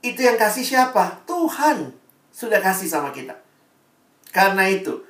Itu 0.07 0.23
yang 0.23 0.39
kasih 0.39 0.63
siapa? 0.63 1.19
Tuhan 1.27 1.91
sudah 2.31 2.63
kasih 2.63 2.87
sama 2.87 3.11
kita. 3.11 3.35
Karena 4.31 4.63
itu, 4.71 5.03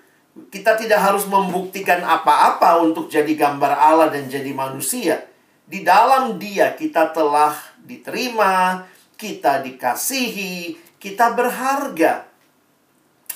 kita 0.49 0.73
tidak 0.73 0.97
harus 0.97 1.29
membuktikan 1.29 2.01
apa-apa 2.01 2.81
untuk 2.81 3.05
jadi 3.05 3.29
gambar 3.37 3.77
Allah 3.77 4.09
dan 4.09 4.25
jadi 4.25 4.49
manusia. 4.57 5.21
Di 5.69 5.85
dalam 5.85 6.41
Dia 6.41 6.73
kita 6.73 7.13
telah 7.13 7.53
diterima, 7.85 8.87
kita 9.21 9.61
dikasihi, 9.61 10.73
kita 10.97 11.37
berharga. 11.37 12.25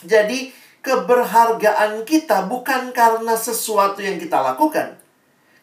Jadi, 0.02 0.50
keberhargaan 0.82 2.02
kita 2.10 2.50
bukan 2.50 2.90
karena 2.90 3.38
sesuatu 3.38 4.02
yang 4.02 4.18
kita 4.18 4.42
lakukan. 4.42 4.98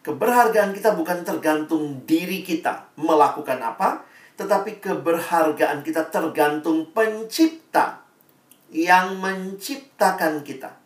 Keberhargaan 0.07 0.71
kita 0.79 0.95
bukan 0.95 1.27
tergantung 1.27 2.07
diri 2.07 2.47
kita 2.47 2.87
melakukan 2.95 3.59
apa, 3.59 4.08
tetapi 4.38 4.79
keberhargaan 4.79 5.83
kita 5.83 6.07
tergantung 6.14 6.87
pencipta 6.94 8.07
yang 8.70 9.18
menciptakan 9.18 10.46
kita. 10.46 10.79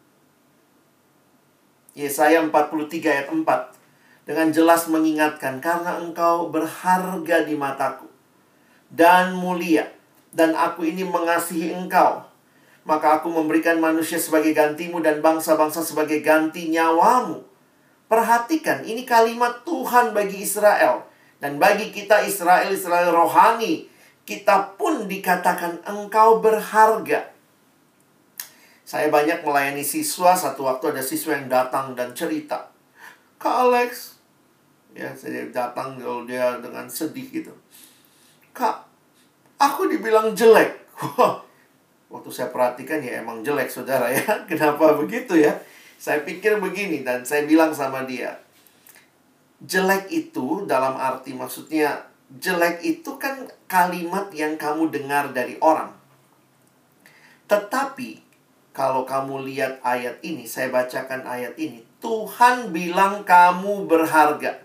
Yesaya 1.93 2.41
43 2.41 2.89
ayat 3.05 3.29
4 3.29 4.25
dengan 4.25 4.49
jelas 4.49 4.89
mengingatkan 4.89 5.61
karena 5.61 6.01
engkau 6.01 6.49
berharga 6.49 7.45
di 7.45 7.53
mataku 7.53 8.09
dan 8.89 9.37
mulia 9.37 9.93
dan 10.33 10.57
aku 10.57 10.89
ini 10.89 11.05
mengasihi 11.05 11.77
engkau 11.77 12.33
maka 12.83 13.23
aku 13.23 13.31
memberikan 13.31 13.79
manusia 13.79 14.19
sebagai 14.19 14.51
gantimu 14.51 14.99
dan 14.99 15.23
bangsa-bangsa 15.23 15.87
sebagai 15.87 16.19
ganti 16.19 16.67
nyawamu. 16.67 17.47
Perhatikan, 18.11 18.83
ini 18.83 19.07
kalimat 19.07 19.63
Tuhan 19.63 20.13
bagi 20.13 20.43
Israel. 20.43 21.07
Dan 21.43 21.59
bagi 21.59 21.91
kita 21.91 22.23
Israel, 22.23 22.71
Israel 22.71 23.11
rohani, 23.11 23.91
kita 24.23 24.79
pun 24.79 25.11
dikatakan 25.11 25.83
engkau 25.83 26.39
berharga. 26.39 27.35
Saya 28.87 29.11
banyak 29.11 29.43
melayani 29.43 29.83
siswa, 29.83 30.39
satu 30.39 30.71
waktu 30.71 30.95
ada 30.95 31.03
siswa 31.03 31.35
yang 31.35 31.51
datang 31.51 31.99
dan 31.99 32.15
cerita. 32.15 32.71
Kak 33.43 33.57
Alex, 33.67 34.23
ya 34.95 35.11
saya 35.19 35.51
datang 35.51 35.99
kalau 35.99 36.23
dia 36.23 36.63
dengan 36.63 36.87
sedih 36.87 37.27
gitu. 37.27 37.51
Kak, 38.55 38.87
aku 39.59 39.91
dibilang 39.91 40.39
jelek. 40.39 40.79
waktu 42.13 42.31
saya 42.31 42.55
perhatikan 42.55 43.03
ya 43.03 43.19
emang 43.19 43.43
jelek 43.43 43.67
saudara 43.67 44.07
ya. 44.15 44.23
Kenapa 44.51 44.95
begitu 44.95 45.35
ya? 45.35 45.59
Saya 45.99 46.23
pikir 46.23 46.63
begini 46.63 47.03
dan 47.03 47.27
saya 47.27 47.51
bilang 47.51 47.75
sama 47.75 48.07
dia, 48.07 48.39
jelek 49.63 50.11
itu 50.11 50.67
dalam 50.67 50.99
arti 50.99 51.35
maksudnya 51.35 52.07
jelek 52.41 52.81
itu 52.83 53.15
kan 53.21 53.47
kalimat 53.69 54.33
yang 54.33 54.57
kamu 54.57 54.89
dengar 54.89 55.31
dari 55.31 55.61
orang. 55.61 55.93
Tetapi 57.47 58.23
kalau 58.73 59.05
kamu 59.05 59.45
lihat 59.53 59.85
ayat 59.85 60.17
ini, 60.25 60.49
saya 60.49 60.73
bacakan 60.73 61.29
ayat 61.29 61.53
ini. 61.61 61.85
Tuhan 62.01 62.73
bilang 62.73 63.21
kamu 63.21 63.85
berharga. 63.85 64.65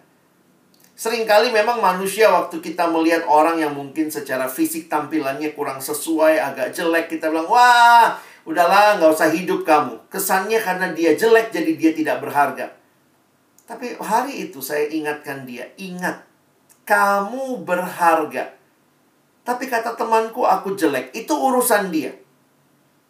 Seringkali 0.97 1.53
memang 1.53 1.77
manusia 1.77 2.31
waktu 2.31 2.57
kita 2.57 2.89
melihat 2.89 3.27
orang 3.29 3.61
yang 3.61 3.75
mungkin 3.75 4.09
secara 4.09 4.49
fisik 4.49 4.89
tampilannya 4.89 5.53
kurang 5.53 5.77
sesuai, 5.77 6.41
agak 6.41 6.73
jelek, 6.73 7.05
kita 7.11 7.29
bilang, 7.29 7.45
wah, 7.51 8.17
udahlah, 8.47 8.97
nggak 8.97 9.11
usah 9.13 9.29
hidup 9.29 9.61
kamu. 9.61 9.93
Kesannya 10.09 10.57
karena 10.57 10.87
dia 10.95 11.13
jelek, 11.13 11.53
jadi 11.53 11.71
dia 11.77 11.91
tidak 11.93 12.17
berharga. 12.23 12.76
Tapi 13.67 13.99
hari 13.99 14.47
itu 14.47 14.63
saya 14.63 14.87
ingatkan 14.87 15.43
dia, 15.43 15.67
ingat, 15.75 16.23
kamu 16.87 17.67
berharga. 17.67 18.55
Tapi 19.43 19.67
kata 19.67 19.99
temanku 19.99 20.47
aku 20.47 20.79
jelek, 20.79 21.11
itu 21.11 21.35
urusan 21.35 21.91
dia. 21.91 22.15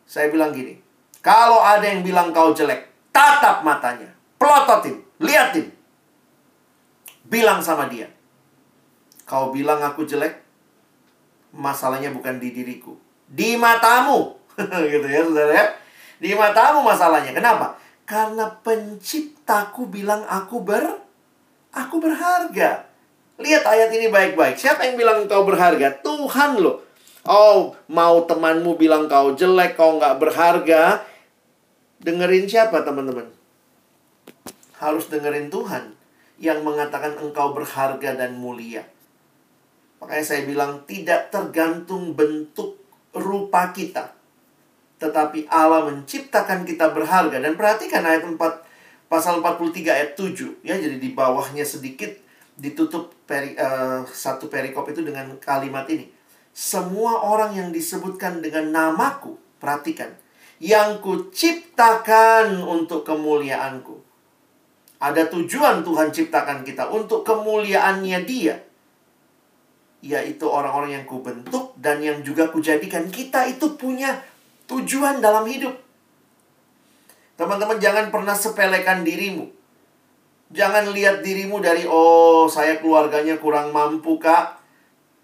Saya 0.09 0.33
bilang 0.33 0.49
gini, 0.57 0.73
kalau 1.21 1.61
ada 1.61 1.85
yang 1.85 2.01
bilang 2.01 2.33
kau 2.33 2.57
jelek, 2.57 2.89
tatap 3.13 3.61
matanya, 3.61 4.09
pelototin, 4.41 4.97
liatin. 5.21 5.69
Bilang 7.29 7.61
sama 7.61 7.85
dia, 7.85 8.09
kau 9.29 9.53
bilang 9.53 9.77
aku 9.85 10.09
jelek, 10.09 10.41
masalahnya 11.53 12.09
bukan 12.09 12.41
di 12.41 12.49
diriku, 12.49 12.97
di 13.29 13.53
matamu. 13.53 14.33
gitu 14.89 15.05
ya, 15.05 15.21
saudara 15.21 15.53
ya. 15.53 15.65
Di 16.17 16.33
matamu 16.33 16.81
masalahnya. 16.81 17.29
Kenapa? 17.29 17.77
Karena 18.07 18.47
penciptaku 18.63 19.91
bilang 19.91 20.23
aku 20.23 20.63
ber 20.63 21.03
aku 21.75 21.99
berharga. 21.99 22.87
Lihat 23.37 23.63
ayat 23.67 23.91
ini 23.93 24.09
baik-baik. 24.09 24.57
Siapa 24.57 24.87
yang 24.87 24.97
bilang 24.97 25.29
kau 25.29 25.45
berharga? 25.45 25.93
Tuhan 26.01 26.57
loh. 26.57 26.81
Oh, 27.27 27.75
mau 27.91 28.23
temanmu 28.25 28.79
bilang 28.79 29.05
kau 29.05 29.35
jelek, 29.37 29.77
kau 29.77 29.99
nggak 29.99 30.17
berharga. 30.17 31.05
Dengerin 32.01 32.49
siapa 32.49 32.81
teman-teman? 32.81 33.29
Harus 34.81 35.11
dengerin 35.11 35.51
Tuhan 35.53 35.93
yang 36.41 36.65
mengatakan 36.65 37.19
engkau 37.19 37.53
berharga 37.53 38.17
dan 38.17 38.39
mulia. 38.39 38.87
Makanya 40.01 40.25
saya 40.25 40.41
bilang 40.45 40.85
tidak 40.89 41.29
tergantung 41.29 42.17
bentuk 42.17 42.81
rupa 43.13 43.69
kita. 43.73 44.16
Tetapi 44.97 45.45
Allah 45.49 45.85
menciptakan 45.89 46.65
kita 46.65 46.89
berharga. 46.89 47.37
Dan 47.37 47.53
perhatikan 47.53 48.01
ayat 48.01 48.25
4, 48.25 48.37
pasal 49.07 49.39
43 49.39 49.87
ayat 49.87 50.11
7 50.19 50.67
ya 50.67 50.75
jadi 50.75 50.99
di 50.99 51.15
bawahnya 51.15 51.63
sedikit 51.63 52.11
ditutup 52.57 53.13
peri, 53.23 53.55
uh, 53.55 54.03
satu 54.09 54.51
perikop 54.51 54.89
itu 54.91 55.05
dengan 55.05 55.37
kalimat 55.39 55.87
ini. 55.87 56.09
Semua 56.51 57.21
orang 57.21 57.53
yang 57.53 57.69
disebutkan 57.69 58.41
dengan 58.41 58.73
namaku 58.73 59.37
perhatikan 59.61 60.09
yang 60.57 60.97
kuciptakan 61.05 62.65
untuk 62.65 63.05
kemuliaanku. 63.05 64.01
Ada 64.97 65.29
tujuan 65.29 65.85
Tuhan 65.85 66.09
ciptakan 66.09 66.65
kita 66.65 66.89
untuk 66.89 67.21
kemuliaannya 67.21 68.19
dia 68.25 68.57
yaitu 70.01 70.45
orang-orang 70.45 71.01
yang 71.01 71.05
kubentuk 71.09 71.73
dan 71.77 72.01
yang 72.01 72.21
juga 72.25 72.49
kujadikan. 72.49 73.05
Kita 73.09 73.45
itu 73.49 73.77
punya 73.77 74.17
tujuan 74.67 75.23
dalam 75.23 75.47
hidup 75.47 75.87
Teman-teman 77.37 77.77
jangan 77.77 78.09
pernah 78.09 78.33
sepelekan 78.33 79.05
dirimu. 79.05 79.45
Jangan 80.49 80.89
lihat 80.89 81.21
dirimu 81.21 81.61
dari 81.61 81.85
oh 81.85 82.49
saya 82.49 82.81
keluarganya 82.81 83.37
kurang 83.37 83.69
mampu 83.69 84.17
kak. 84.17 84.57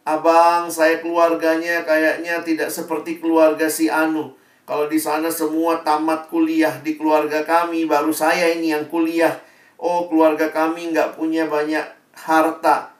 Abang 0.06 0.69
saya 0.69 1.01
keluarganya 1.01 1.82
kayaknya 1.82 2.45
tidak 2.45 2.69
seperti 2.69 3.17
keluarga 3.17 3.65
si 3.65 3.89
Anu. 3.89 4.38
Kalau 4.69 4.86
di 4.86 5.01
sana 5.01 5.34
semua 5.34 5.82
tamat 5.82 6.29
kuliah 6.29 6.77
di 6.86 6.95
keluarga 7.01 7.41
kami, 7.41 7.89
baru 7.89 8.13
saya 8.13 8.53
ini 8.53 8.77
yang 8.77 8.86
kuliah. 8.93 9.34
Oh 9.82 10.06
keluarga 10.06 10.53
kami 10.53 10.93
nggak 10.93 11.17
punya 11.17 11.49
banyak 11.49 11.84
harta. 12.13 12.93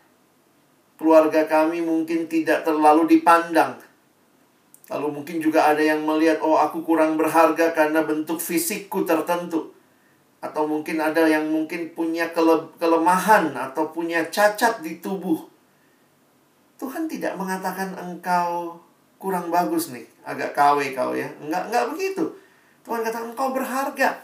Keluarga 0.98 1.46
kami 1.46 1.86
mungkin 1.86 2.26
tidak 2.26 2.66
terlalu 2.66 3.06
dipandang. 3.14 3.78
Lalu 4.94 5.10
mungkin 5.10 5.42
juga 5.42 5.74
ada 5.74 5.82
yang 5.82 6.06
melihat, 6.06 6.38
oh 6.46 6.54
aku 6.54 6.86
kurang 6.86 7.18
berharga 7.18 7.74
karena 7.74 8.06
bentuk 8.06 8.38
fisikku 8.38 9.02
tertentu. 9.02 9.74
Atau 10.38 10.70
mungkin 10.70 11.02
ada 11.02 11.26
yang 11.26 11.50
mungkin 11.50 11.98
punya 11.98 12.30
kele 12.30 12.70
kelemahan 12.78 13.58
atau 13.58 13.90
punya 13.90 14.22
cacat 14.30 14.86
di 14.86 15.02
tubuh. 15.02 15.50
Tuhan 16.78 17.10
tidak 17.10 17.34
mengatakan 17.34 17.98
engkau 17.98 18.78
kurang 19.18 19.50
bagus 19.50 19.90
nih, 19.90 20.06
agak 20.22 20.54
KW 20.54 20.94
kau 20.94 21.18
ya. 21.18 21.26
Enggak, 21.42 21.74
enggak 21.74 21.86
begitu. 21.90 22.30
Tuhan 22.86 23.02
katakan 23.02 23.34
engkau 23.34 23.50
berharga. 23.50 24.22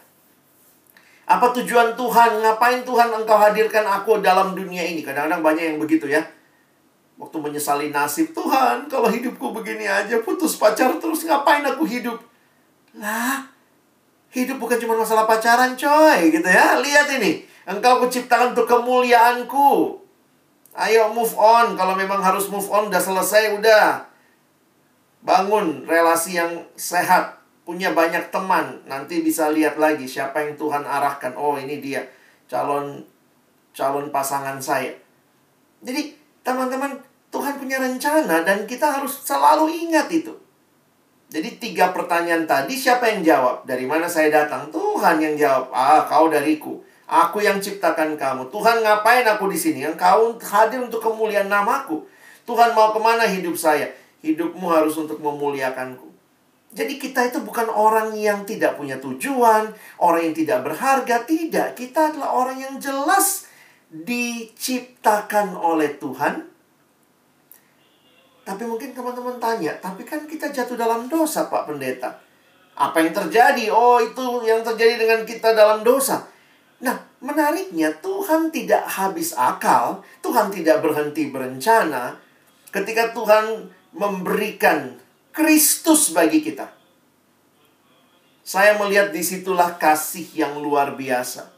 Apa 1.26 1.50
tujuan 1.58 1.98
Tuhan? 1.98 2.46
Ngapain 2.46 2.86
Tuhan 2.86 3.10
engkau 3.10 3.38
hadirkan 3.42 3.90
aku 3.90 4.22
dalam 4.22 4.54
dunia 4.54 4.86
ini? 4.86 5.02
Kadang-kadang 5.02 5.42
banyak 5.42 5.66
yang 5.74 5.80
begitu 5.82 6.06
ya. 6.06 6.22
Waktu 7.20 7.36
menyesali 7.36 7.92
nasib, 7.92 8.32
Tuhan, 8.32 8.88
kalau 8.88 9.12
hidupku 9.12 9.52
begini 9.52 9.84
aja, 9.84 10.24
putus 10.24 10.56
pacar 10.56 10.96
terus 11.04 11.28
ngapain 11.28 11.68
aku 11.68 11.84
hidup? 11.84 12.16
Lah, 12.96 13.44
hidup 14.32 14.56
bukan 14.56 14.80
cuma 14.80 14.96
masalah 14.96 15.28
pacaran, 15.28 15.76
coy, 15.76 16.32
gitu 16.32 16.48
ya. 16.48 16.80
Lihat 16.80 17.12
ini, 17.20 17.44
engkau 17.68 18.00
kuciptakan 18.08 18.56
untuk 18.56 18.72
kemuliaanku. 18.72 20.00
Ayo 20.80 21.12
move 21.12 21.36
on, 21.36 21.76
kalau 21.76 22.00
memang 22.00 22.24
harus 22.24 22.48
move 22.48 22.72
on, 22.72 22.88
udah 22.88 23.04
selesai, 23.04 23.52
udah. 23.60 24.08
Bangun 25.20 25.84
relasi 25.84 26.40
yang 26.40 26.64
sehat, 26.80 27.36
punya 27.68 27.92
banyak 27.92 28.32
teman, 28.32 28.80
nanti 28.88 29.20
bisa 29.20 29.52
lihat 29.52 29.76
lagi 29.76 30.08
siapa 30.08 30.40
yang 30.40 30.56
Tuhan 30.56 30.88
arahkan. 30.88 31.36
Oh, 31.36 31.60
ini 31.60 31.84
dia 31.84 32.08
calon 32.48 33.04
calon 33.76 34.08
pasangan 34.08 34.56
saya. 34.64 34.96
Jadi, 35.84 36.16
teman-teman, 36.48 37.09
Tuhan 37.30 37.62
punya 37.62 37.78
rencana 37.78 38.42
dan 38.42 38.66
kita 38.66 39.00
harus 39.00 39.22
selalu 39.22 39.70
ingat 39.90 40.10
itu. 40.10 40.34
Jadi 41.30 41.62
tiga 41.62 41.94
pertanyaan 41.94 42.50
tadi 42.50 42.74
siapa 42.74 43.06
yang 43.06 43.22
jawab? 43.22 43.62
Dari 43.70 43.86
mana 43.86 44.10
saya 44.10 44.34
datang? 44.34 44.74
Tuhan 44.74 45.22
yang 45.22 45.38
jawab. 45.38 45.70
Ah, 45.70 46.02
kau 46.10 46.26
dariku. 46.26 46.82
Aku 47.06 47.38
yang 47.42 47.62
ciptakan 47.62 48.18
kamu. 48.18 48.50
Tuhan 48.50 48.82
ngapain 48.82 49.26
aku 49.30 49.46
di 49.46 49.58
sini? 49.58 49.86
Yang 49.86 50.02
kau 50.02 50.34
hadir 50.42 50.82
untuk 50.82 51.06
kemuliaan 51.06 51.46
namaku. 51.46 52.02
Tuhan 52.50 52.74
mau 52.74 52.90
ke 52.90 52.98
mana 52.98 53.30
hidup 53.30 53.54
saya? 53.54 53.94
Hidupmu 54.26 54.66
harus 54.74 54.98
untuk 54.98 55.22
memuliakanku. 55.22 56.10
Jadi 56.74 56.98
kita 56.98 57.30
itu 57.30 57.42
bukan 57.46 57.70
orang 57.70 58.14
yang 58.18 58.46
tidak 58.46 58.78
punya 58.78 58.98
tujuan, 58.98 59.70
orang 60.02 60.22
yang 60.30 60.36
tidak 60.38 60.66
berharga, 60.66 61.26
tidak. 61.30 61.78
Kita 61.78 62.14
adalah 62.14 62.34
orang 62.34 62.58
yang 62.58 62.74
jelas 62.82 63.50
diciptakan 63.90 65.58
oleh 65.58 65.98
Tuhan 65.98 66.49
tapi 68.50 68.66
mungkin 68.66 68.98
teman-teman 68.98 69.38
tanya, 69.38 69.78
tapi 69.78 70.02
kan 70.02 70.26
kita 70.26 70.50
jatuh 70.50 70.74
dalam 70.74 71.06
dosa, 71.06 71.46
Pak 71.46 71.70
Pendeta. 71.70 72.18
Apa 72.74 72.98
yang 72.98 73.14
terjadi? 73.14 73.70
Oh, 73.70 74.02
itu 74.02 74.42
yang 74.42 74.66
terjadi 74.66 74.98
dengan 74.98 75.22
kita 75.22 75.54
dalam 75.54 75.86
dosa. 75.86 76.26
Nah, 76.82 76.98
menariknya 77.22 77.94
Tuhan 78.02 78.50
tidak 78.50 78.90
habis 78.90 79.38
akal, 79.38 80.02
Tuhan 80.26 80.50
tidak 80.50 80.82
berhenti 80.82 81.30
berencana 81.30 82.18
ketika 82.74 83.14
Tuhan 83.14 83.70
memberikan 83.94 84.98
Kristus 85.30 86.10
bagi 86.10 86.42
kita. 86.42 86.74
Saya 88.42 88.82
melihat 88.82 89.14
di 89.14 89.22
situlah 89.22 89.78
kasih 89.78 90.26
yang 90.34 90.58
luar 90.58 90.98
biasa. 90.98 91.54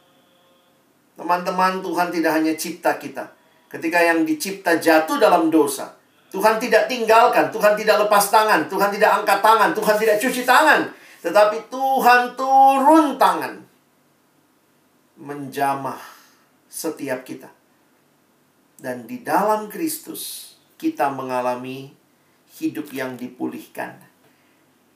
Teman-teman, 1.15 1.79
Tuhan 1.79 2.11
tidak 2.11 2.35
hanya 2.35 2.51
cipta 2.59 2.99
kita. 2.99 3.31
Ketika 3.71 4.03
yang 4.03 4.27
dicipta 4.27 4.75
jatuh 4.75 5.15
dalam 5.15 5.47
dosa, 5.47 6.00
Tuhan 6.31 6.55
tidak 6.63 6.87
tinggalkan, 6.87 7.51
Tuhan 7.51 7.75
tidak 7.75 8.07
lepas 8.07 8.31
tangan, 8.31 8.71
Tuhan 8.71 8.89
tidak 8.95 9.11
angkat 9.19 9.39
tangan, 9.43 9.75
Tuhan 9.75 9.95
tidak 9.99 10.15
cuci 10.23 10.47
tangan. 10.47 10.81
Tetapi 11.19 11.67
Tuhan 11.67 12.21
turun 12.39 13.19
tangan. 13.19 13.59
Menjamah 15.19 15.99
setiap 16.71 17.27
kita. 17.27 17.51
Dan 18.79 19.05
di 19.05 19.21
dalam 19.21 19.67
Kristus 19.67 20.55
kita 20.79 21.11
mengalami 21.11 21.93
hidup 22.57 22.89
yang 22.95 23.19
dipulihkan. 23.19 24.01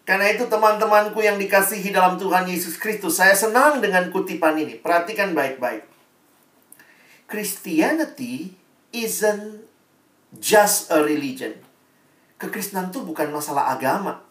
Karena 0.08 0.32
itu 0.32 0.48
teman-temanku 0.48 1.20
yang 1.20 1.36
dikasihi 1.36 1.90
dalam 1.90 2.16
Tuhan 2.16 2.46
Yesus 2.46 2.78
Kristus, 2.78 3.18
saya 3.18 3.34
senang 3.34 3.82
dengan 3.82 4.08
kutipan 4.14 4.56
ini. 4.58 4.78
Perhatikan 4.78 5.34
baik-baik. 5.34 5.86
Christianity 7.26 8.54
isn't 8.94 9.65
just 10.40 10.92
a 10.92 11.02
religion. 11.04 11.56
Kekristenan 12.36 12.92
itu 12.92 13.04
bukan 13.04 13.32
masalah 13.32 13.72
agama. 13.76 14.24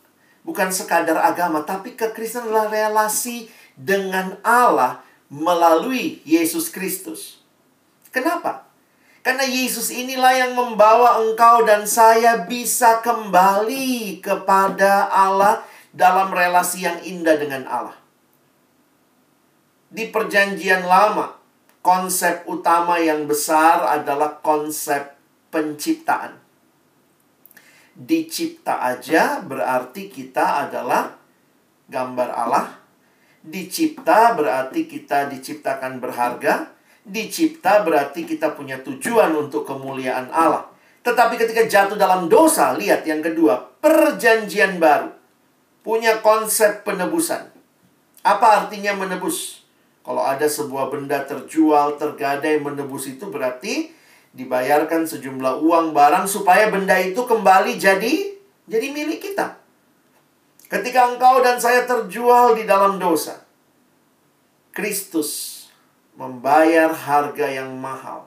Bukan 0.45 0.69
sekadar 0.69 1.17
agama, 1.25 1.65
tapi 1.65 1.97
kekristenan 1.97 2.53
adalah 2.53 2.69
relasi 2.69 3.49
dengan 3.75 4.37
Allah 4.45 5.01
melalui 5.33 6.21
Yesus 6.29 6.69
Kristus. 6.69 7.41
Kenapa? 8.13 8.69
Karena 9.25 9.49
Yesus 9.49 9.89
inilah 9.89 10.37
yang 10.37 10.53
membawa 10.53 11.17
engkau 11.25 11.65
dan 11.65 11.89
saya 11.89 12.45
bisa 12.45 13.01
kembali 13.01 14.21
kepada 14.21 15.09
Allah 15.09 15.65
dalam 15.97 16.29
relasi 16.29 16.85
yang 16.85 17.01
indah 17.01 17.41
dengan 17.41 17.65
Allah. 17.65 17.97
Di 19.89 20.13
Perjanjian 20.13 20.85
Lama, 20.85 21.41
konsep 21.81 22.45
utama 22.45 23.01
yang 23.01 23.25
besar 23.25 23.97
adalah 23.97 24.45
konsep 24.45 25.14
penciptaan. 25.55 26.43
Dicipta 27.95 28.83
aja 28.83 29.39
berarti 29.39 30.11
kita 30.11 30.67
adalah 30.67 31.15
gambar 31.87 32.29
Allah. 32.35 32.67
Dicipta 33.39 34.35
berarti 34.35 34.91
kita 34.91 35.31
diciptakan 35.31 36.03
berharga. 36.03 36.75
Dicipta 37.07 37.87
berarti 37.87 38.27
kita 38.27 38.59
punya 38.59 38.83
tujuan 38.83 39.31
untuk 39.39 39.63
kemuliaan 39.63 40.35
Allah. 40.35 40.75
Tetapi 41.05 41.37
ketika 41.39 41.69
jatuh 41.69 42.01
dalam 42.01 42.27
dosa, 42.33 42.75
lihat 42.75 43.05
yang 43.05 43.21
kedua, 43.21 43.61
perjanjian 43.79 44.81
baru. 44.81 45.13
Punya 45.85 46.25
konsep 46.25 46.83
penebusan. 46.83 47.53
Apa 48.25 48.65
artinya 48.65 48.97
menebus? 48.97 49.61
Kalau 50.01 50.25
ada 50.25 50.49
sebuah 50.49 50.89
benda 50.89 51.21
terjual, 51.29 52.01
tergadai, 52.01 52.57
menebus 52.57 53.05
itu 53.05 53.29
berarti 53.29 53.93
dibayarkan 54.35 55.07
sejumlah 55.07 55.63
uang 55.63 55.95
barang 55.95 56.27
supaya 56.27 56.67
benda 56.69 56.99
itu 56.99 57.23
kembali 57.23 57.79
jadi 57.79 58.35
jadi 58.67 58.87
milik 58.91 59.23
kita. 59.23 59.63
Ketika 60.67 61.15
engkau 61.15 61.39
dan 61.39 61.63
saya 61.63 61.87
terjual 61.87 62.59
di 62.59 62.67
dalam 62.67 62.99
dosa, 62.99 63.47
Kristus 64.75 65.63
membayar 66.19 66.91
harga 66.91 67.47
yang 67.47 67.79
mahal. 67.79 68.27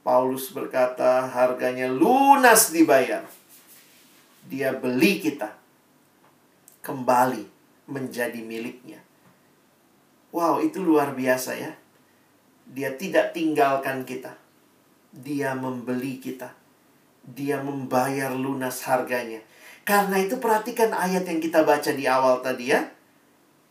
Paulus 0.00 0.50
berkata, 0.50 1.28
harganya 1.28 1.86
lunas 1.86 2.72
dibayar. 2.72 3.22
Dia 4.48 4.72
beli 4.74 5.20
kita 5.20 5.54
kembali 6.80 7.44
menjadi 7.86 8.40
miliknya. 8.40 9.04
Wow, 10.32 10.64
itu 10.64 10.80
luar 10.80 11.12
biasa 11.12 11.54
ya. 11.60 11.76
Dia 12.64 12.96
tidak 12.96 13.36
tinggalkan 13.36 14.08
kita. 14.08 14.39
Dia 15.10 15.58
membeli 15.58 16.22
kita. 16.22 16.54
Dia 17.26 17.58
membayar 17.60 18.30
lunas 18.34 18.82
harganya. 18.86 19.42
Karena 19.82 20.22
itu 20.22 20.38
perhatikan 20.38 20.94
ayat 20.94 21.26
yang 21.26 21.42
kita 21.42 21.66
baca 21.66 21.90
di 21.90 22.06
awal 22.06 22.38
tadi 22.40 22.70
ya. 22.70 22.80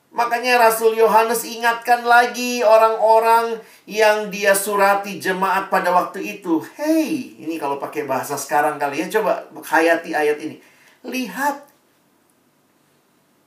Makanya 0.10 0.58
Rasul 0.58 0.98
Yohanes 0.98 1.46
ingatkan 1.46 2.02
lagi 2.02 2.66
orang-orang 2.66 3.62
yang 3.86 4.34
dia 4.34 4.58
surati 4.58 5.22
jemaat 5.22 5.70
pada 5.70 5.94
waktu 5.94 6.42
itu. 6.42 6.66
Hei, 6.76 7.38
ini 7.38 7.62
kalau 7.62 7.78
pakai 7.78 8.10
bahasa 8.10 8.34
sekarang 8.34 8.82
kali 8.82 9.06
ya, 9.06 9.22
coba 9.22 9.46
hayati 9.54 10.18
ayat 10.18 10.42
ini. 10.42 10.58
Lihat. 11.06 11.62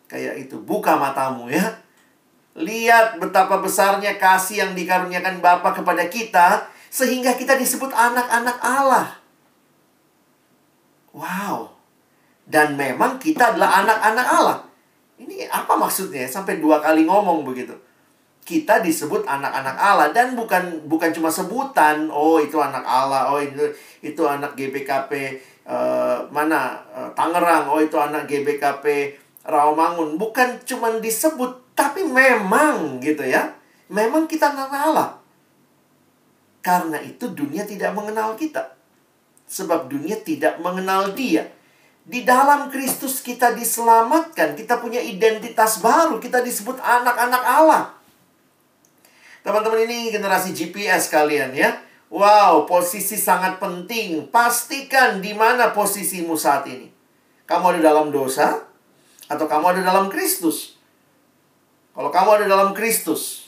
Kayak 0.07 0.47
itu, 0.47 0.63
buka 0.63 0.95
matamu 0.95 1.51
ya. 1.51 1.83
Lihat 2.55 3.19
betapa 3.19 3.59
besarnya 3.59 4.15
kasih 4.23 4.63
yang 4.63 4.73
dikaruniakan 4.79 5.43
Bapa 5.43 5.75
kepada 5.75 6.07
kita 6.07 6.69
sehingga 6.93 7.33
kita 7.41 7.57
disebut 7.57 7.89
anak-anak 7.89 8.61
Allah. 8.61 9.17
Wow. 11.17 11.73
Dan 12.45 12.77
memang 12.77 13.17
kita 13.17 13.57
adalah 13.57 13.81
anak-anak 13.81 14.27
Allah. 14.29 14.59
Ini 15.17 15.49
apa 15.49 15.73
maksudnya? 15.73 16.29
Sampai 16.29 16.61
dua 16.61 16.85
kali 16.85 17.09
ngomong 17.09 17.49
begitu. 17.49 17.73
Kita 18.45 18.85
disebut 18.85 19.25
anak-anak 19.25 19.77
Allah 19.79 20.13
dan 20.13 20.37
bukan 20.37 20.85
bukan 20.85 21.17
cuma 21.17 21.33
sebutan. 21.33 22.13
Oh 22.13 22.37
itu 22.37 22.61
anak 22.61 22.85
Allah. 22.85 23.33
Oh 23.33 23.41
itu 23.41 23.73
itu 24.05 24.21
anak 24.29 24.53
GBKP 24.53 25.41
uh, 25.65 25.73
eh, 25.73 26.19
mana 26.29 26.77
uh, 26.93 27.09
Tangerang. 27.17 27.73
Oh 27.73 27.81
itu 27.81 27.97
anak 27.97 28.29
GBKP 28.29 29.17
Rawamangun. 29.49 30.21
Bukan 30.21 30.61
cuma 30.69 30.93
disebut, 31.01 31.73
tapi 31.73 32.05
memang 32.05 33.01
gitu 33.01 33.25
ya. 33.25 33.49
Memang 33.89 34.29
kita 34.29 34.53
anak 34.53 34.75
Allah. 34.75 35.22
Karena 36.63 37.03
itu 37.03 37.29
dunia 37.35 37.67
tidak 37.67 37.91
mengenal 37.93 38.39
kita. 38.39 38.79
Sebab 39.51 39.91
dunia 39.91 40.17
tidak 40.23 40.63
mengenal 40.63 41.13
dia. 41.13 41.51
Di 42.03 42.23
dalam 42.23 42.71
Kristus 42.71 43.23
kita 43.23 43.55
diselamatkan, 43.55 44.59
kita 44.59 44.79
punya 44.79 44.99
identitas 44.99 45.79
baru, 45.79 46.19
kita 46.19 46.43
disebut 46.43 46.79
anak-anak 46.79 47.43
Allah. 47.43 47.85
Teman-teman 49.43 49.87
ini 49.87 50.15
generasi 50.15 50.55
GPS 50.55 51.11
kalian 51.11 51.51
ya. 51.55 51.83
Wow, 52.11 52.71
posisi 52.71 53.19
sangat 53.19 53.59
penting. 53.59 54.31
Pastikan 54.31 55.19
di 55.19 55.35
mana 55.35 55.75
posisimu 55.75 56.39
saat 56.39 56.67
ini. 56.71 56.91
Kamu 57.47 57.75
ada 57.75 57.81
dalam 57.83 58.15
dosa 58.15 58.63
atau 59.27 59.47
kamu 59.51 59.79
ada 59.79 59.81
dalam 59.83 60.07
Kristus? 60.07 60.79
Kalau 61.93 62.09
kamu 62.09 62.31
ada 62.39 62.47
dalam 62.49 62.71
Kristus, 62.73 63.42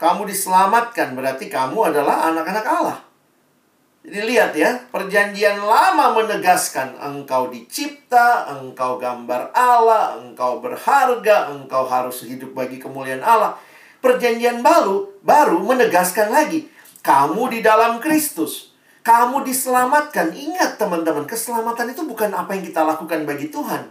kamu 0.00 0.24
diselamatkan 0.32 1.12
berarti 1.12 1.52
kamu 1.52 1.92
adalah 1.92 2.32
anak-anak 2.32 2.64
Allah. 2.64 2.98
Jadi 4.00 4.16
lihat 4.32 4.56
ya, 4.56 4.80
perjanjian 4.88 5.60
lama 5.60 6.16
menegaskan 6.16 6.96
engkau 6.96 7.52
dicipta, 7.52 8.48
engkau 8.48 8.96
gambar 8.96 9.52
Allah, 9.52 10.16
engkau 10.16 10.64
berharga, 10.64 11.52
engkau 11.52 11.84
harus 11.84 12.24
hidup 12.24 12.56
bagi 12.56 12.80
kemuliaan 12.80 13.20
Allah. 13.20 13.60
Perjanjian 14.00 14.64
baru 14.64 15.20
baru 15.20 15.60
menegaskan 15.60 16.32
lagi, 16.32 16.64
kamu 17.04 17.52
di 17.52 17.60
dalam 17.60 18.00
Kristus. 18.00 18.72
Kamu 19.04 19.44
diselamatkan. 19.44 20.32
Ingat 20.32 20.76
teman-teman, 20.76 21.24
keselamatan 21.24 21.92
itu 21.92 22.04
bukan 22.04 22.32
apa 22.32 22.56
yang 22.56 22.64
kita 22.64 22.84
lakukan 22.84 23.28
bagi 23.28 23.52
Tuhan. 23.52 23.88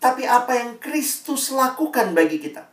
Tapi 0.00 0.24
apa 0.24 0.52
yang 0.56 0.70
Kristus 0.80 1.52
lakukan 1.52 2.12
bagi 2.16 2.40
kita. 2.40 2.69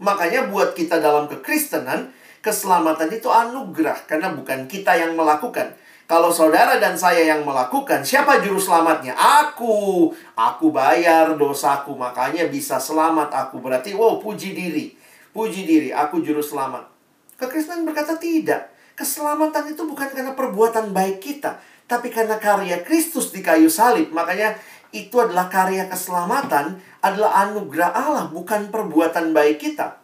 Makanya 0.00 0.48
buat 0.48 0.72
kita 0.72 0.96
dalam 0.96 1.28
kekristenan, 1.28 2.08
keselamatan 2.40 3.12
itu 3.12 3.28
anugerah 3.28 4.08
karena 4.08 4.32
bukan 4.32 4.64
kita 4.64 4.96
yang 4.96 5.12
melakukan. 5.12 5.76
Kalau 6.10 6.34
saudara 6.34 6.82
dan 6.82 6.98
saya 6.98 7.22
yang 7.22 7.46
melakukan, 7.46 8.02
siapa 8.02 8.42
juru 8.42 8.58
selamatnya? 8.58 9.14
Aku. 9.14 10.10
Aku 10.34 10.74
bayar 10.74 11.38
dosaku, 11.38 11.94
makanya 11.94 12.50
bisa 12.50 12.82
selamat 12.82 13.30
aku. 13.30 13.62
Berarti, 13.62 13.94
wow, 13.94 14.18
puji 14.18 14.50
diri. 14.50 14.90
Puji 15.30 15.62
diri, 15.62 15.94
aku 15.94 16.18
juru 16.18 16.42
selamat. 16.42 16.90
Kekristenan 17.38 17.86
berkata 17.86 18.18
tidak. 18.18 18.74
Keselamatan 18.98 19.70
itu 19.70 19.86
bukan 19.86 20.10
karena 20.10 20.34
perbuatan 20.34 20.90
baik 20.90 21.22
kita, 21.22 21.62
tapi 21.86 22.10
karena 22.10 22.42
karya 22.42 22.82
Kristus 22.82 23.30
di 23.30 23.38
kayu 23.38 23.70
salib. 23.70 24.10
Makanya 24.10 24.58
itu 24.90 25.16
adalah 25.22 25.46
karya 25.46 25.86
keselamatan, 25.86 26.78
adalah 27.00 27.46
anugerah 27.46 27.90
Allah, 27.94 28.24
bukan 28.30 28.70
perbuatan 28.70 29.30
baik 29.30 29.62
kita. 29.62 29.98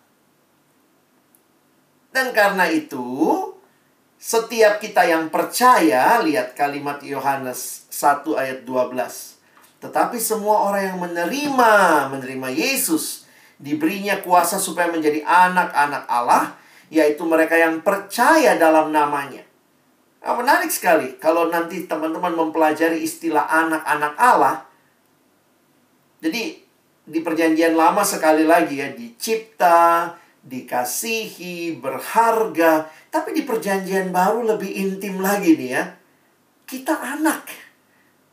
Dan 2.14 2.32
karena 2.32 2.70
itu, 2.70 3.04
setiap 4.16 4.80
kita 4.80 5.04
yang 5.04 5.28
percaya, 5.28 6.16
lihat 6.24 6.56
kalimat 6.56 7.02
Yohanes 7.04 7.84
1 7.92 8.24
ayat 8.32 8.64
12. 8.64 9.36
Tetapi 9.84 10.16
semua 10.16 10.72
orang 10.72 10.82
yang 10.94 10.98
menerima, 11.02 11.72
menerima 12.08 12.48
Yesus, 12.56 13.28
diberinya 13.60 14.20
kuasa 14.24 14.56
supaya 14.56 14.88
menjadi 14.88 15.20
anak-anak 15.20 16.08
Allah, 16.08 16.56
yaitu 16.88 17.26
mereka 17.28 17.58
yang 17.60 17.84
percaya 17.84 18.56
dalam 18.56 18.94
namanya. 18.94 19.44
Nah, 20.26 20.34
menarik 20.34 20.74
sekali 20.74 21.22
kalau 21.22 21.52
nanti 21.54 21.86
teman-teman 21.86 22.34
mempelajari 22.34 22.98
istilah 22.98 23.46
anak-anak 23.46 24.14
Allah. 24.18 24.66
Jadi 26.20 26.58
di 27.06 27.20
perjanjian 27.22 27.78
lama 27.78 28.02
sekali 28.02 28.42
lagi 28.42 28.82
ya 28.82 28.90
dicipta, 28.90 30.10
dikasihi, 30.42 31.78
berharga. 31.78 32.86
Tapi 33.10 33.34
di 33.34 33.42
perjanjian 33.46 34.10
baru 34.10 34.56
lebih 34.56 34.70
intim 34.70 35.22
lagi 35.22 35.54
nih 35.54 35.70
ya. 35.76 35.84
Kita 36.66 36.98
anak. 36.98 37.46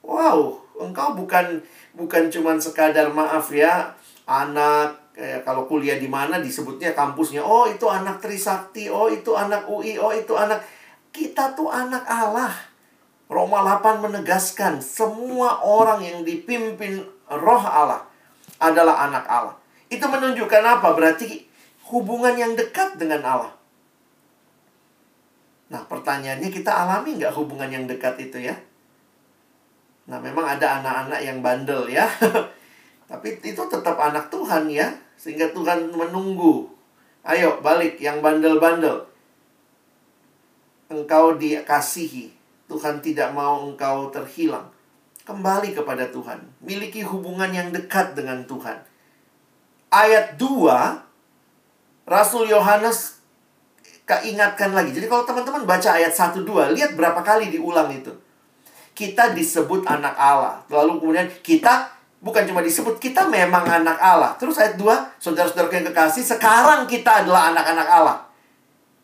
Wow, 0.04 0.60
engkau 0.82 1.16
bukan 1.16 1.64
bukan 1.96 2.28
cuman 2.28 2.60
sekadar 2.60 3.08
maaf 3.14 3.54
ya, 3.54 3.96
anak 4.28 5.14
kayak 5.14 5.46
kalau 5.46 5.70
kuliah 5.70 6.02
di 6.02 6.10
mana 6.10 6.42
disebutnya 6.42 6.98
kampusnya. 6.98 7.46
Oh, 7.46 7.70
itu 7.70 7.86
anak 7.86 8.20
Trisakti, 8.20 8.90
oh 8.90 9.08
itu 9.08 9.32
anak 9.38 9.70
UI, 9.70 10.02
oh 10.02 10.10
itu 10.10 10.34
anak 10.34 10.66
kita 11.14 11.54
tuh 11.54 11.70
anak 11.70 12.04
Allah. 12.10 12.52
Roma 13.30 13.64
8 13.64 14.04
menegaskan 14.04 14.84
semua 14.84 15.64
orang 15.64 16.04
yang 16.04 16.20
dipimpin 16.28 17.06
roh 17.30 17.64
Allah 17.64 18.04
adalah 18.60 19.08
anak 19.08 19.26
Allah. 19.28 19.56
Itu 19.88 20.08
menunjukkan 20.10 20.64
apa? 20.64 20.96
Berarti 20.96 21.46
hubungan 21.94 22.34
yang 22.34 22.58
dekat 22.58 22.98
dengan 22.98 23.22
Allah. 23.22 23.54
Nah, 25.70 25.82
pertanyaannya 25.90 26.50
kita 26.54 26.70
alami 26.70 27.18
nggak 27.18 27.34
hubungan 27.34 27.70
yang 27.70 27.86
dekat 27.90 28.18
itu 28.22 28.42
ya? 28.46 28.56
Nah, 30.10 30.20
memang 30.20 30.44
ada 30.44 30.82
anak-anak 30.82 31.20
yang 31.24 31.40
bandel 31.40 31.88
ya. 31.88 32.06
Tapi 33.10 33.40
itu 33.40 33.64
tetap 33.70 33.96
anak 33.96 34.28
Tuhan 34.34 34.68
ya. 34.68 34.90
Sehingga 35.16 35.54
Tuhan 35.54 35.94
menunggu. 35.94 36.68
Ayo, 37.24 37.64
balik 37.64 38.02
yang 38.04 38.20
bandel-bandel. 38.20 39.08
Engkau 40.92 41.40
dikasihi. 41.40 42.36
Tuhan 42.68 43.00
tidak 43.00 43.32
mau 43.32 43.64
engkau 43.64 44.12
terhilang. 44.12 44.73
Kembali 45.24 45.72
kepada 45.72 46.12
Tuhan. 46.12 46.44
Miliki 46.60 47.00
hubungan 47.00 47.48
yang 47.48 47.72
dekat 47.72 48.12
dengan 48.12 48.44
Tuhan. 48.44 48.76
Ayat 49.88 50.36
2 50.36 51.04
Rasul 52.04 52.52
Yohanes 52.52 53.24
keingatkan 54.04 54.76
lagi. 54.76 54.92
Jadi 54.92 55.08
kalau 55.08 55.24
teman-teman 55.24 55.64
baca 55.64 55.90
ayat 55.96 56.12
1 56.12 56.44
2, 56.44 56.76
lihat 56.76 56.92
berapa 57.00 57.24
kali 57.24 57.56
diulang 57.56 57.88
itu. 57.96 58.12
Kita 58.92 59.32
disebut 59.32 59.88
anak 59.88 60.14
Allah. 60.20 60.60
Lalu 60.68 61.00
kemudian 61.00 61.28
kita 61.40 61.88
bukan 62.20 62.44
cuma 62.44 62.60
disebut, 62.60 63.00
kita 63.00 63.24
memang 63.32 63.64
anak 63.64 63.96
Allah. 64.04 64.36
Terus 64.36 64.60
ayat 64.60 64.76
2, 64.76 65.24
saudara-saudara 65.24 65.72
yang 65.72 65.88
kekasih, 65.92 66.24
sekarang 66.24 66.84
kita 66.84 67.24
adalah 67.24 67.56
anak-anak 67.56 67.88
Allah. 67.88 68.18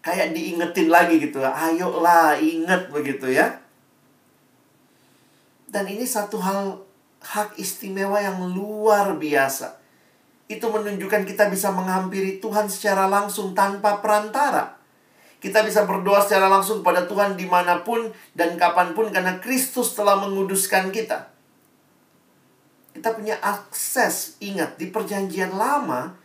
Kayak 0.03 0.35
diingetin 0.35 0.87
lagi 0.91 1.15
gitu. 1.19 1.39
Ayolah, 1.39 2.35
inget 2.39 2.91
begitu 2.91 3.31
ya. 3.31 3.55
Dan 5.69 5.85
ini 5.85 6.03
satu 6.03 6.41
hal 6.41 6.81
hak 7.21 7.61
istimewa 7.61 8.17
yang 8.17 8.41
luar 8.49 9.13
biasa 9.15 9.79
itu 10.49 10.65
menunjukkan 10.65 11.29
kita 11.29 11.45
bisa 11.53 11.69
menghampiri 11.69 12.41
Tuhan 12.41 12.65
secara 12.65 13.05
langsung 13.05 13.53
tanpa 13.53 14.01
perantara. 14.01 14.81
Kita 15.39 15.61
bisa 15.61 15.85
berdoa 15.85 16.19
secara 16.25 16.49
langsung 16.49 16.81
pada 16.81 17.05
Tuhan 17.05 17.37
di 17.37 17.45
mana 17.45 17.85
pun 17.85 18.09
dan 18.33 18.57
kapan 18.57 18.97
pun 18.97 19.13
karena 19.13 19.37
Kristus 19.37 19.93
telah 19.93 20.17
menguduskan 20.19 20.89
kita. 20.89 21.31
Kita 22.91 23.15
punya 23.15 23.37
akses, 23.39 24.41
ingat, 24.43 24.75
di 24.75 24.91
perjanjian 24.91 25.55
lama, 25.55 26.17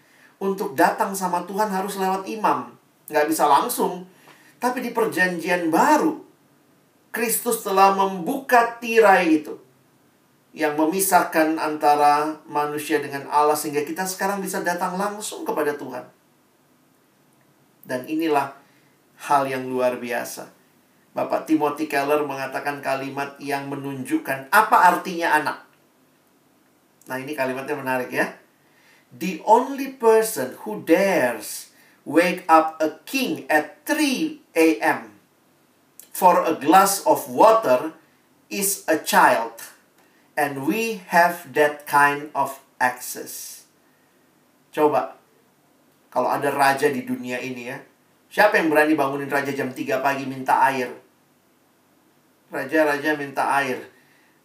untuk 0.43 0.75
datang 0.75 1.15
sama 1.15 1.47
Tuhan 1.47 1.71
harus 1.71 1.95
lewat 2.01 2.27
imam. 2.27 2.75
Nggak 3.07 3.29
bisa 3.31 3.47
langsung. 3.47 4.09
Tapi 4.59 4.83
di 4.83 4.91
perjanjian 4.91 5.71
baru, 5.71 6.19
Kristus 7.14 7.62
telah 7.62 7.94
membuka 7.94 8.77
tirai 8.83 9.40
itu 9.40 9.57
yang 10.50 10.74
memisahkan 10.74 11.59
antara 11.59 12.42
manusia 12.50 12.98
dengan 12.98 13.31
Allah 13.31 13.55
sehingga 13.55 13.87
kita 13.87 14.03
sekarang 14.07 14.42
bisa 14.42 14.62
datang 14.66 14.98
langsung 14.98 15.46
kepada 15.46 15.79
Tuhan. 15.79 16.05
Dan 17.87 18.11
inilah 18.11 18.55
hal 19.31 19.46
yang 19.46 19.70
luar 19.70 20.03
biasa. 20.03 20.50
Bapak 21.14 21.46
Timothy 21.46 21.87
Keller 21.87 22.27
mengatakan 22.27 22.83
kalimat 22.83 23.38
yang 23.38 23.70
menunjukkan 23.70 24.50
apa 24.50 24.77
artinya 24.90 25.38
anak. 25.38 25.59
Nah, 27.07 27.22
ini 27.22 27.38
kalimatnya 27.38 27.79
menarik 27.79 28.11
ya. 28.11 28.35
the 29.18 29.40
only 29.46 29.94
person 29.94 30.59
who 30.62 30.83
dares 30.83 31.70
wake 32.05 32.42
up 32.48 32.77
a 32.83 32.98
king 33.07 33.46
at 33.48 33.79
3 33.87 34.40
a.m. 34.57 35.13
for 36.14 36.46
a 36.46 36.55
glass 36.55 37.03
of 37.03 37.27
water 37.27 37.90
is 38.46 38.87
a 38.87 39.03
child. 39.03 39.59
And 40.38 40.62
we 40.62 41.03
have 41.11 41.50
that 41.59 41.90
kind 41.90 42.31
of 42.38 42.62
access. 42.79 43.66
Coba, 44.70 45.18
kalau 46.14 46.31
ada 46.31 46.55
raja 46.55 46.87
di 46.90 47.03
dunia 47.03 47.42
ini 47.42 47.70
ya, 47.70 47.79
siapa 48.31 48.62
yang 48.62 48.70
berani 48.70 48.94
bangunin 48.94 49.31
raja 49.31 49.50
jam 49.50 49.74
3 49.74 50.03
pagi 50.03 50.27
minta 50.27 50.59
air? 50.70 50.90
Raja-raja 52.50 53.18
minta 53.18 53.50
air. 53.62 53.79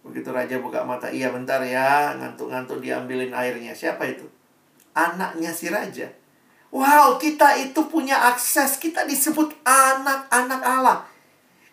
Begitu 0.01 0.29
raja 0.34 0.58
buka 0.58 0.82
mata, 0.86 1.10
iya 1.10 1.29
bentar 1.29 1.62
ya, 1.62 2.17
ngantuk-ngantuk 2.17 2.82
diambilin 2.82 3.34
airnya. 3.34 3.73
Siapa 3.73 4.10
itu? 4.10 4.25
Anaknya 4.93 5.53
si 5.53 5.69
raja. 5.69 6.10
Wow, 6.69 7.17
kita 7.17 7.58
itu 7.58 7.82
punya 7.89 8.29
akses. 8.29 8.77
Kita 8.77 9.05
disebut 9.10 9.58
anak-anak 9.65 10.62
Allah. 10.62 11.09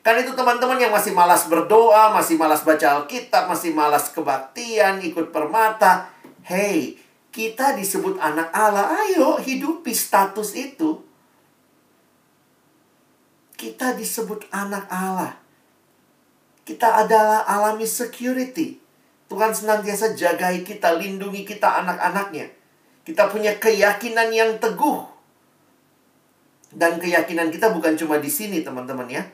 Kan 0.06 0.22
itu 0.22 0.38
teman-teman 0.38 0.78
yang 0.78 0.94
masih 0.94 1.10
malas 1.10 1.50
berdoa, 1.50 2.14
masih 2.14 2.38
malas 2.38 2.62
baca 2.62 3.02
Alkitab, 3.02 3.50
masih 3.50 3.74
malas 3.74 4.14
kebaktian, 4.14 5.02
ikut 5.02 5.34
permata. 5.34 6.06
Hey, 6.46 6.94
kita 7.34 7.74
disebut 7.74 8.14
anak 8.22 8.54
Allah. 8.54 8.86
Ayo 9.02 9.42
hidupi 9.42 9.90
status 9.90 10.54
itu. 10.54 11.02
Kita 13.58 13.98
disebut 13.98 14.46
anak 14.54 14.86
Allah. 14.86 15.42
Kita 16.62 17.02
adalah 17.02 17.42
alami 17.42 17.82
security. 17.82 18.78
Tuhan 19.26 19.58
senantiasa 19.58 20.14
jagai 20.14 20.62
kita, 20.62 20.94
lindungi 20.94 21.42
kita 21.42 21.82
anak-anaknya. 21.82 22.46
Kita 23.02 23.26
punya 23.26 23.58
keyakinan 23.58 24.30
yang 24.30 24.54
teguh. 24.62 25.02
Dan 26.70 27.02
keyakinan 27.02 27.50
kita 27.50 27.74
bukan 27.74 27.98
cuma 27.98 28.22
di 28.22 28.30
sini, 28.30 28.62
teman-teman 28.62 29.10
ya 29.10 29.26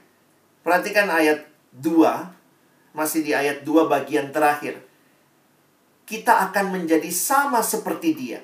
Perhatikan 0.63 1.11
ayat 1.11 1.43
2, 1.75 2.95
masih 2.95 3.27
di 3.27 3.35
ayat 3.35 3.67
2 3.67 3.91
bagian 3.91 4.31
terakhir. 4.31 4.79
Kita 6.07 6.51
akan 6.51 6.79
menjadi 6.79 7.11
sama 7.11 7.63
seperti 7.63 8.15
dia. 8.15 8.41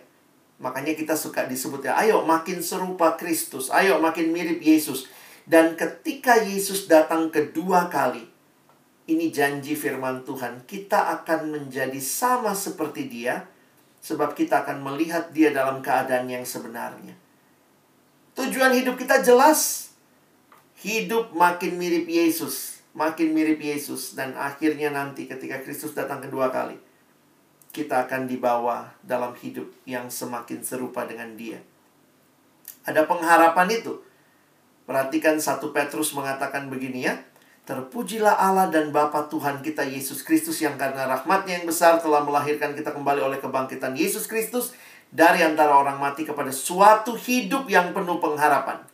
Makanya 0.59 0.99
kita 0.99 1.15
suka 1.15 1.47
disebut 1.47 1.87
ya, 1.87 1.95
ayo 2.03 2.27
makin 2.27 2.59
serupa 2.59 3.15
Kristus, 3.15 3.71
ayo 3.71 4.03
makin 4.03 4.35
mirip 4.35 4.59
Yesus. 4.59 5.07
Dan 5.47 5.79
ketika 5.79 6.43
Yesus 6.43 6.91
datang 6.91 7.31
kedua 7.31 7.87
kali, 7.87 8.27
ini 9.07 9.31
janji 9.31 9.79
firman 9.79 10.27
Tuhan, 10.27 10.67
kita 10.67 11.23
akan 11.23 11.55
menjadi 11.55 11.97
sama 12.03 12.53
seperti 12.59 13.07
dia, 13.07 13.47
sebab 14.03 14.35
kita 14.35 14.67
akan 14.67 14.83
melihat 14.83 15.31
dia 15.31 15.55
dalam 15.55 15.79
keadaan 15.79 16.27
yang 16.27 16.43
sebenarnya. 16.43 17.15
Tujuan 18.35 18.75
hidup 18.75 18.99
kita 18.99 19.23
jelas, 19.23 19.88
hidup 20.83 21.35
makin 21.35 21.75
mirip 21.79 22.07
Yesus, 22.07 22.83
makin 22.95 23.35
mirip 23.35 23.59
Yesus 23.59 24.15
dan 24.15 24.35
akhirnya 24.39 24.95
nanti 24.95 25.27
ketika 25.27 25.59
Kristus 25.63 25.95
datang 25.95 26.23
kedua 26.23 26.51
kali 26.55 26.79
kita 27.79 28.09
akan 28.09 28.27
dibawa 28.27 28.91
dalam 29.05 29.37
hidup 29.39 29.69
yang 29.85 30.09
semakin 30.09 30.65
serupa 30.65 31.05
dengan 31.05 31.37
Dia. 31.37 31.61
Ada 32.89 33.05
pengharapan 33.05 33.69
itu. 33.71 34.01
Perhatikan 34.89 35.37
satu 35.37 35.71
Petrus 35.77 36.17
mengatakan 36.17 36.73
begini 36.73 37.05
ya. 37.05 37.15
Terpujilah 37.69 38.41
Allah 38.41 38.73
dan 38.73 38.89
Bapa 38.89 39.29
Tuhan 39.29 39.61
kita 39.61 39.85
Yesus 39.85 40.25
Kristus 40.25 40.65
yang 40.65 40.81
karena 40.81 41.05
rahmatnya 41.05 41.61
yang 41.61 41.69
besar 41.69 42.01
telah 42.01 42.25
melahirkan 42.25 42.73
kita 42.73 42.97
kembali 42.97 43.21
oleh 43.21 43.37
kebangkitan 43.37 43.93
Yesus 43.93 44.25
Kristus 44.25 44.73
dari 45.13 45.45
antara 45.45 45.77
orang 45.77 46.01
mati 46.01 46.25
kepada 46.25 46.49
suatu 46.49 47.13
hidup 47.13 47.69
yang 47.69 47.93
penuh 47.93 48.17
pengharapan. 48.17 48.88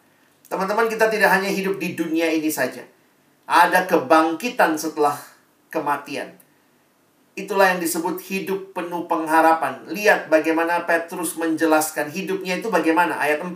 Teman-teman, 0.54 0.86
kita 0.86 1.10
tidak 1.10 1.34
hanya 1.34 1.50
hidup 1.50 1.82
di 1.82 1.98
dunia 1.98 2.30
ini 2.30 2.46
saja. 2.46 2.86
Ada 3.42 3.90
kebangkitan 3.90 4.78
setelah 4.78 5.18
kematian. 5.66 6.30
Itulah 7.34 7.74
yang 7.74 7.82
disebut 7.82 8.22
hidup 8.22 8.70
penuh 8.70 9.10
pengharapan. 9.10 9.82
Lihat 9.90 10.30
bagaimana 10.30 10.86
Petrus 10.86 11.34
menjelaskan 11.34 12.06
hidupnya 12.06 12.62
itu 12.62 12.70
bagaimana. 12.70 13.18
Ayat 13.18 13.42
4. 13.42 13.50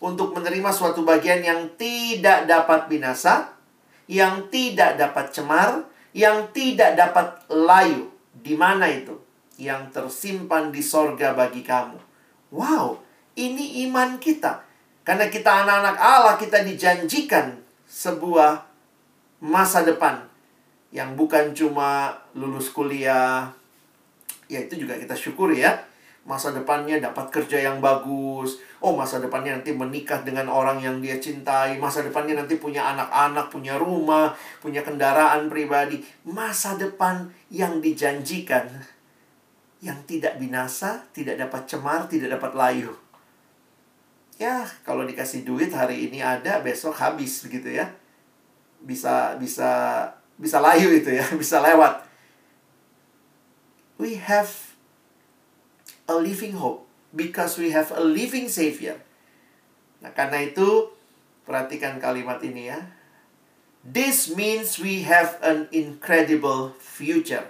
Untuk 0.00 0.32
menerima 0.32 0.72
suatu 0.72 1.04
bagian 1.04 1.44
yang 1.44 1.68
tidak 1.76 2.48
dapat 2.48 2.88
binasa, 2.88 3.52
yang 4.08 4.48
tidak 4.48 4.96
dapat 4.96 5.36
cemar, 5.36 5.84
yang 6.16 6.48
tidak 6.56 6.96
dapat 6.96 7.44
layu. 7.52 8.08
Di 8.32 8.56
mana 8.56 8.88
itu? 8.88 9.20
Yang 9.60 10.00
tersimpan 10.00 10.72
di 10.72 10.80
sorga 10.80 11.36
bagi 11.36 11.60
kamu. 11.60 12.00
Wow, 12.56 13.04
ini 13.36 13.84
iman 13.84 14.16
kita 14.16 14.71
karena 15.02 15.26
kita 15.26 15.66
anak-anak 15.66 15.96
Allah, 15.98 16.34
kita 16.38 16.62
dijanjikan 16.62 17.58
sebuah 17.90 18.62
masa 19.42 19.82
depan 19.82 20.22
yang 20.94 21.18
bukan 21.18 21.50
cuma 21.50 22.14
lulus 22.38 22.70
kuliah. 22.70 23.50
Ya 24.46 24.62
itu 24.62 24.86
juga 24.86 24.94
kita 24.94 25.18
syukuri 25.18 25.66
ya. 25.66 25.74
Masa 26.22 26.54
depannya 26.54 27.02
dapat 27.02 27.34
kerja 27.34 27.66
yang 27.66 27.82
bagus. 27.82 28.62
Oh, 28.78 28.94
masa 28.94 29.18
depannya 29.18 29.58
nanti 29.58 29.74
menikah 29.74 30.22
dengan 30.22 30.46
orang 30.46 30.78
yang 30.78 31.02
dia 31.02 31.18
cintai. 31.18 31.82
Masa 31.82 32.06
depannya 32.06 32.38
nanti 32.38 32.62
punya 32.62 32.94
anak-anak, 32.94 33.50
punya 33.50 33.74
rumah, 33.74 34.30
punya 34.62 34.86
kendaraan 34.86 35.50
pribadi. 35.50 35.98
Masa 36.22 36.78
depan 36.78 37.26
yang 37.50 37.82
dijanjikan 37.82 38.70
yang 39.82 39.98
tidak 40.06 40.38
binasa, 40.38 41.02
tidak 41.10 41.42
dapat 41.42 41.66
cemar, 41.66 42.06
tidak 42.06 42.38
dapat 42.38 42.54
layu 42.54 43.01
ya 44.40 44.64
kalau 44.86 45.04
dikasih 45.04 45.44
duit 45.44 45.72
hari 45.72 46.08
ini 46.08 46.24
ada 46.24 46.60
besok 46.60 46.96
habis 46.96 47.44
begitu 47.44 47.72
ya. 47.76 47.92
Bisa 48.82 49.36
bisa 49.36 49.70
bisa 50.36 50.58
layu 50.58 50.90
itu 50.92 51.12
ya 51.12 51.26
bisa 51.42 51.60
lewat. 51.60 52.04
We 54.00 54.18
have 54.18 54.50
a 56.10 56.16
living 56.18 56.58
hope 56.58 56.88
because 57.14 57.60
we 57.60 57.70
have 57.70 57.92
a 57.94 58.02
living 58.02 58.50
savior. 58.50 58.98
Nah 60.02 60.10
karena 60.10 60.42
itu 60.42 60.90
perhatikan 61.46 62.02
kalimat 62.02 62.42
ini 62.42 62.72
ya. 62.72 62.80
This 63.82 64.30
means 64.30 64.78
we 64.78 65.02
have 65.02 65.42
an 65.42 65.66
incredible 65.74 66.74
future. 66.78 67.42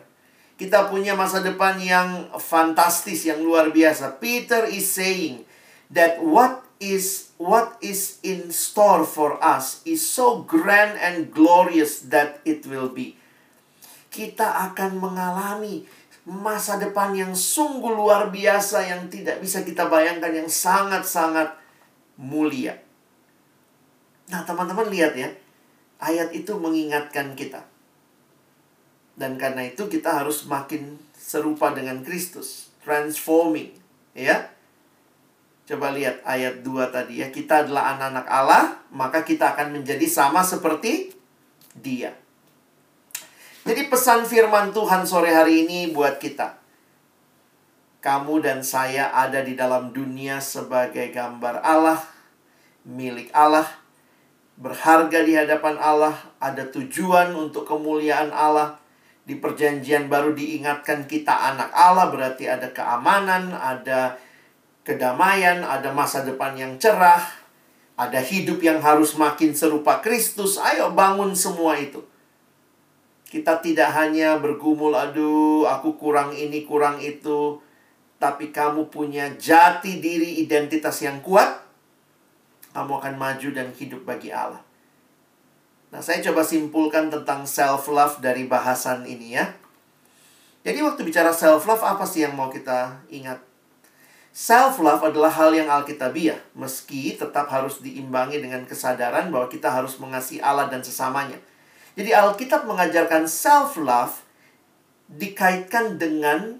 Kita 0.56 0.88
punya 0.88 1.12
masa 1.12 1.44
depan 1.44 1.76
yang 1.76 2.32
fantastis 2.40 3.28
yang 3.28 3.44
luar 3.44 3.68
biasa. 3.68 4.16
Peter 4.16 4.64
is 4.64 4.88
saying 4.88 5.44
that 5.92 6.20
what 6.24 6.64
is 6.82 7.30
what 7.38 7.78
is 7.78 8.18
in 8.26 8.50
store 8.50 9.06
for 9.06 9.38
us 9.38 9.78
is 9.86 10.02
so 10.02 10.42
grand 10.42 10.98
and 10.98 11.30
glorious 11.30 12.10
that 12.10 12.42
it 12.42 12.66
will 12.66 12.90
be. 12.90 13.14
Kita 14.10 14.74
akan 14.74 14.98
mengalami 14.98 15.86
masa 16.26 16.82
depan 16.82 17.14
yang 17.14 17.32
sungguh 17.38 17.94
luar 17.94 18.34
biasa 18.34 18.82
yang 18.82 19.06
tidak 19.06 19.38
bisa 19.38 19.62
kita 19.62 19.86
bayangkan 19.86 20.34
yang 20.34 20.50
sangat-sangat 20.50 21.54
mulia. 22.18 22.82
Nah, 24.26 24.42
teman-teman 24.42 24.90
lihat 24.90 25.14
ya. 25.14 25.30
Ayat 26.02 26.34
itu 26.34 26.58
mengingatkan 26.58 27.38
kita. 27.38 27.62
Dan 29.14 29.38
karena 29.38 29.70
itu 29.70 29.86
kita 29.86 30.18
harus 30.18 30.50
makin 30.50 30.98
serupa 31.14 31.70
dengan 31.70 32.02
Kristus, 32.02 32.74
transforming, 32.82 33.70
ya 34.18 34.50
Coba 35.72 35.88
lihat 35.88 36.20
ayat 36.28 36.60
2 36.60 36.92
tadi 36.92 37.24
ya. 37.24 37.32
Kita 37.32 37.64
adalah 37.64 37.96
anak-anak 37.96 38.26
Allah, 38.28 38.76
maka 38.92 39.24
kita 39.24 39.56
akan 39.56 39.80
menjadi 39.80 40.04
sama 40.04 40.44
seperti 40.44 41.16
dia. 41.72 42.12
Jadi 43.64 43.88
pesan 43.88 44.28
firman 44.28 44.76
Tuhan 44.76 45.08
sore 45.08 45.32
hari 45.32 45.64
ini 45.64 45.88
buat 45.96 46.20
kita. 46.20 46.60
Kamu 48.04 48.44
dan 48.44 48.60
saya 48.60 49.16
ada 49.16 49.40
di 49.40 49.56
dalam 49.56 49.96
dunia 49.96 50.44
sebagai 50.44 51.08
gambar 51.08 51.64
Allah, 51.64 52.04
milik 52.84 53.32
Allah, 53.32 53.64
berharga 54.60 55.24
di 55.24 55.32
hadapan 55.40 55.80
Allah, 55.80 56.20
ada 56.36 56.68
tujuan 56.68 57.32
untuk 57.32 57.64
kemuliaan 57.64 58.28
Allah. 58.28 58.76
Di 59.24 59.40
perjanjian 59.40 60.12
baru 60.12 60.36
diingatkan 60.36 61.08
kita 61.08 61.32
anak 61.32 61.72
Allah, 61.72 62.12
berarti 62.12 62.44
ada 62.44 62.68
keamanan, 62.68 63.56
ada 63.56 64.20
kedamaian, 64.82 65.62
ada 65.62 65.90
masa 65.94 66.26
depan 66.26 66.54
yang 66.58 66.74
cerah, 66.78 67.22
ada 67.98 68.18
hidup 68.18 68.58
yang 68.62 68.82
harus 68.82 69.14
makin 69.14 69.54
serupa 69.54 70.02
Kristus. 70.02 70.58
Ayo 70.58 70.90
bangun 70.94 71.34
semua 71.38 71.78
itu. 71.78 72.02
Kita 73.32 73.64
tidak 73.64 73.96
hanya 73.96 74.36
bergumul, 74.36 74.92
aduh, 74.92 75.64
aku 75.64 75.96
kurang 75.96 76.36
ini, 76.36 76.68
kurang 76.68 77.00
itu. 77.00 77.62
Tapi 78.20 78.52
kamu 78.52 78.92
punya 78.92 79.32
jati 79.40 79.98
diri 79.98 80.44
identitas 80.44 81.00
yang 81.00 81.24
kuat. 81.24 81.64
Kamu 82.76 83.00
akan 83.00 83.14
maju 83.16 83.48
dan 83.50 83.72
hidup 83.72 84.04
bagi 84.04 84.28
Allah. 84.28 84.60
Nah, 85.92 86.00
saya 86.00 86.24
coba 86.24 86.40
simpulkan 86.40 87.12
tentang 87.12 87.44
self-love 87.44 88.24
dari 88.24 88.48
bahasan 88.48 89.04
ini 89.04 89.36
ya. 89.36 89.44
Jadi 90.64 90.78
waktu 90.80 91.04
bicara 91.04 91.28
self-love, 91.34 91.84
apa 91.84 92.04
sih 92.08 92.24
yang 92.24 92.32
mau 92.32 92.48
kita 92.48 93.04
ingat? 93.12 93.51
Self 94.32 94.80
love 94.80 95.04
adalah 95.04 95.28
hal 95.28 95.52
yang 95.52 95.68
alkitabiah, 95.68 96.40
meski 96.56 97.20
tetap 97.20 97.52
harus 97.52 97.84
diimbangi 97.84 98.40
dengan 98.40 98.64
kesadaran 98.64 99.28
bahwa 99.28 99.44
kita 99.52 99.68
harus 99.68 100.00
mengasihi 100.00 100.40
Allah 100.40 100.72
dan 100.72 100.80
sesamanya. 100.80 101.36
Jadi 101.92 102.16
Alkitab 102.16 102.64
mengajarkan 102.64 103.28
self 103.28 103.76
love 103.76 104.24
dikaitkan 105.12 106.00
dengan 106.00 106.56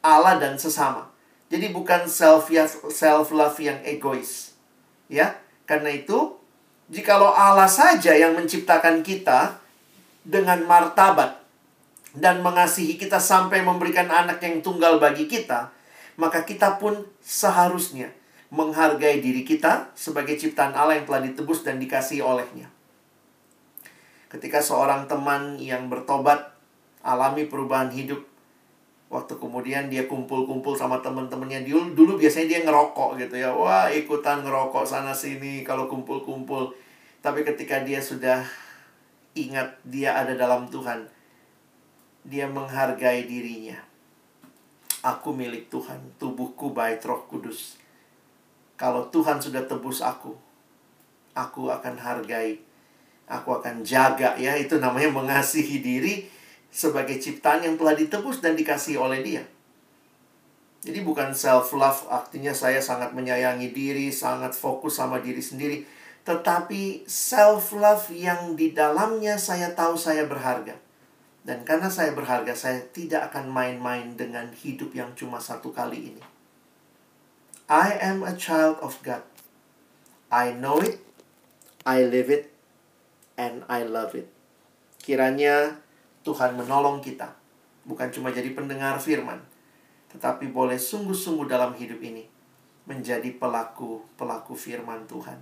Allah 0.00 0.40
dan 0.40 0.56
sesama. 0.56 1.12
Jadi 1.52 1.68
bukan 1.68 2.08
self 2.08 2.48
self 2.88 3.28
love 3.28 3.60
yang 3.60 3.76
egois. 3.84 4.56
Ya. 5.12 5.36
Karena 5.68 5.92
itu 5.92 6.40
jikalau 6.88 7.30
Allah 7.30 7.68
saja 7.68 8.16
yang 8.16 8.32
menciptakan 8.34 9.04
kita 9.04 9.60
dengan 10.24 10.64
martabat 10.64 11.38
dan 12.16 12.42
mengasihi 12.42 12.98
kita 12.98 13.22
sampai 13.22 13.62
memberikan 13.62 14.10
anak 14.10 14.42
yang 14.42 14.58
tunggal 14.64 14.98
bagi 14.98 15.30
kita, 15.30 15.70
maka 16.20 16.44
kita 16.44 16.76
pun 16.76 17.00
seharusnya 17.24 18.12
menghargai 18.52 19.24
diri 19.24 19.40
kita 19.40 19.88
sebagai 19.96 20.36
ciptaan 20.36 20.76
Allah 20.76 21.00
yang 21.00 21.08
telah 21.08 21.24
ditebus 21.24 21.64
dan 21.64 21.80
dikasihi 21.80 22.20
olehnya. 22.20 22.68
Ketika 24.28 24.60
seorang 24.60 25.08
teman 25.08 25.56
yang 25.56 25.88
bertobat 25.88 26.52
alami 27.00 27.48
perubahan 27.48 27.88
hidup, 27.88 28.20
waktu 29.08 29.32
kemudian 29.40 29.88
dia 29.88 30.04
kumpul-kumpul 30.04 30.76
sama 30.76 31.00
teman-temannya 31.00 31.64
dulu, 31.64 31.96
dulu 31.96 32.12
biasanya 32.20 32.46
dia 32.46 32.60
ngerokok 32.68 33.16
gitu 33.16 33.40
ya. 33.40 33.50
Wah, 33.50 33.88
ikutan 33.88 34.44
ngerokok 34.44 34.84
sana 34.84 35.16
sini 35.16 35.64
kalau 35.64 35.88
kumpul-kumpul. 35.88 36.76
Tapi 37.24 37.42
ketika 37.48 37.80
dia 37.80 37.98
sudah 37.98 38.44
ingat 39.34 39.78
dia 39.88 40.14
ada 40.14 40.36
dalam 40.36 40.68
Tuhan, 40.68 41.08
dia 42.28 42.44
menghargai 42.44 43.24
dirinya 43.24 43.89
Aku 45.00 45.32
milik 45.32 45.72
Tuhan, 45.72 45.96
tubuhku 46.20 46.76
bait 46.76 47.00
roh 47.00 47.24
kudus. 47.24 47.80
Kalau 48.76 49.08
Tuhan 49.08 49.40
sudah 49.40 49.64
tebus 49.64 50.04
aku, 50.04 50.36
aku 51.32 51.72
akan 51.72 51.96
hargai, 51.96 52.60
aku 53.24 53.60
akan 53.60 53.80
jaga 53.80 54.36
ya. 54.36 54.56
Itu 54.60 54.76
namanya 54.76 55.08
mengasihi 55.08 55.80
diri 55.80 56.28
sebagai 56.68 57.16
ciptaan 57.16 57.64
yang 57.64 57.80
telah 57.80 57.96
ditebus 57.96 58.44
dan 58.44 58.52
dikasih 58.52 59.00
oleh 59.00 59.24
dia. 59.24 59.44
Jadi 60.80 61.04
bukan 61.04 61.36
self 61.36 61.76
love 61.76 62.08
artinya 62.08 62.56
saya 62.56 62.80
sangat 62.80 63.12
menyayangi 63.12 63.72
diri, 63.72 64.08
sangat 64.08 64.56
fokus 64.56 64.96
sama 64.96 65.20
diri 65.20 65.40
sendiri, 65.40 65.84
tetapi 66.24 67.04
self 67.04 67.76
love 67.76 68.08
yang 68.12 68.56
di 68.56 68.72
dalamnya 68.72 69.36
saya 69.36 69.72
tahu 69.76 69.96
saya 69.96 70.24
berharga. 70.24 70.89
Dan 71.40 71.64
karena 71.64 71.88
saya 71.88 72.12
berharga, 72.12 72.52
saya 72.52 72.84
tidak 72.92 73.32
akan 73.32 73.48
main-main 73.48 74.12
dengan 74.12 74.52
hidup 74.52 74.92
yang 74.92 75.16
cuma 75.16 75.40
satu 75.40 75.72
kali 75.72 76.12
ini. 76.12 76.24
I 77.70 77.96
am 77.96 78.20
a 78.26 78.36
child 78.36 78.76
of 78.84 79.00
God. 79.00 79.24
I 80.28 80.52
know 80.52 80.84
it, 80.84 81.00
I 81.88 82.04
live 82.04 82.28
it, 82.28 82.52
and 83.40 83.64
I 83.72 83.88
love 83.88 84.12
it. 84.12 84.28
Kiranya 85.00 85.80
Tuhan 86.28 86.60
menolong 86.60 87.00
kita, 87.00 87.32
bukan 87.88 88.12
cuma 88.12 88.28
jadi 88.28 88.52
pendengar 88.52 89.00
firman, 89.00 89.40
tetapi 90.12 90.52
boleh 90.52 90.76
sungguh-sungguh 90.76 91.48
dalam 91.48 91.72
hidup 91.72 92.04
ini 92.04 92.28
menjadi 92.84 93.32
pelaku-pelaku 93.40 94.52
firman 94.52 95.08
Tuhan. 95.08 95.40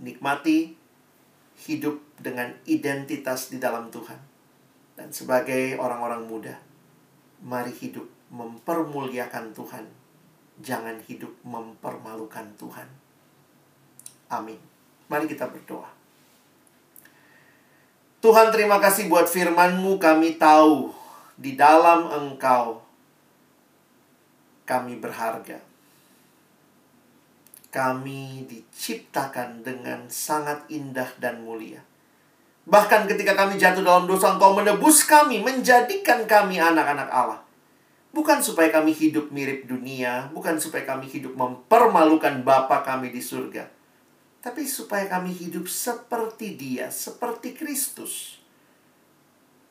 Nikmati 0.00 0.72
hidup 1.68 2.00
dengan 2.16 2.56
identitas 2.64 3.52
di 3.52 3.60
dalam 3.60 3.92
Tuhan 3.92 4.33
dan 4.94 5.10
sebagai 5.10 5.74
orang-orang 5.78 6.22
muda, 6.26 6.54
mari 7.42 7.74
hidup 7.74 8.06
mempermuliakan 8.30 9.50
Tuhan. 9.54 9.86
Jangan 10.62 11.02
hidup 11.10 11.34
mempermalukan 11.42 12.46
Tuhan. 12.54 12.86
Amin. 14.30 14.58
Mari 15.10 15.26
kita 15.26 15.50
berdoa. 15.50 15.90
Tuhan 18.22 18.48
terima 18.54 18.80
kasih 18.80 19.10
buat 19.10 19.28
firman-Mu 19.28 20.00
kami 20.00 20.40
tahu 20.40 20.88
di 21.36 21.58
dalam 21.58 22.08
Engkau 22.08 22.80
kami 24.64 24.96
berharga. 24.96 25.60
Kami 27.68 28.46
diciptakan 28.48 29.66
dengan 29.66 30.06
sangat 30.08 30.64
indah 30.70 31.10
dan 31.20 31.42
mulia. 31.42 31.82
Bahkan 32.64 33.04
ketika 33.04 33.36
kami 33.36 33.60
jatuh 33.60 33.84
dalam 33.84 34.08
dosa, 34.08 34.32
Engkau 34.32 34.56
menebus 34.56 35.04
kami, 35.04 35.44
menjadikan 35.44 36.24
kami 36.24 36.56
anak-anak 36.56 37.08
Allah. 37.12 37.40
Bukan 38.14 38.40
supaya 38.40 38.72
kami 38.72 38.94
hidup 38.94 39.28
mirip 39.34 39.68
dunia, 39.68 40.32
bukan 40.32 40.56
supaya 40.56 40.86
kami 40.88 41.04
hidup 41.10 41.36
mempermalukan 41.36 42.40
Bapa 42.40 42.80
kami 42.80 43.12
di 43.12 43.20
surga. 43.20 43.68
Tapi 44.40 44.64
supaya 44.64 45.04
kami 45.10 45.34
hidup 45.34 45.68
seperti 45.68 46.56
dia, 46.56 46.88
seperti 46.88 47.52
Kristus. 47.52 48.40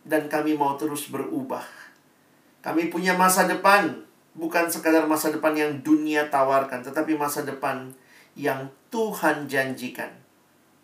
Dan 0.03 0.29
kami 0.29 0.53
mau 0.53 0.75
terus 0.77 1.09
berubah. 1.09 1.63
Kami 2.61 2.93
punya 2.93 3.15
masa 3.17 3.49
depan, 3.49 4.05
bukan 4.37 4.69
sekadar 4.69 5.07
masa 5.09 5.33
depan 5.33 5.55
yang 5.55 5.71
dunia 5.81 6.29
tawarkan, 6.29 6.83
tetapi 6.83 7.15
masa 7.15 7.41
depan 7.41 7.95
yang 8.35 8.69
Tuhan 8.91 9.47
janjikan 9.49 10.22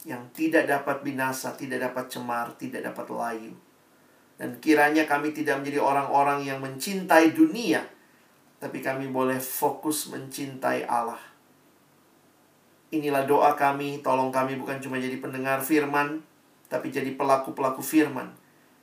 yang 0.07 0.23
tidak 0.31 0.63
dapat 0.63 1.03
binasa, 1.03 1.51
tidak 1.59 1.91
dapat 1.91 2.07
cemar, 2.07 2.55
tidak 2.55 2.87
dapat 2.87 3.07
layu. 3.11 3.51
Dan 4.39 4.55
kiranya 4.63 5.03
kami 5.03 5.35
tidak 5.35 5.59
menjadi 5.59 5.83
orang-orang 5.83 6.47
yang 6.47 6.63
mencintai 6.63 7.35
dunia, 7.35 7.83
tapi 8.63 8.79
kami 8.79 9.11
boleh 9.11 9.35
fokus 9.35 10.07
mencintai 10.07 10.87
Allah. 10.87 11.19
Inilah 12.95 13.27
doa 13.27 13.51
kami, 13.59 13.99
tolong 13.99 14.31
kami 14.31 14.55
bukan 14.55 14.79
cuma 14.79 14.95
jadi 14.95 15.19
pendengar 15.19 15.59
firman, 15.59 16.23
tapi 16.71 16.87
jadi 16.87 17.19
pelaku-pelaku 17.19 17.83
firman. 17.83 18.31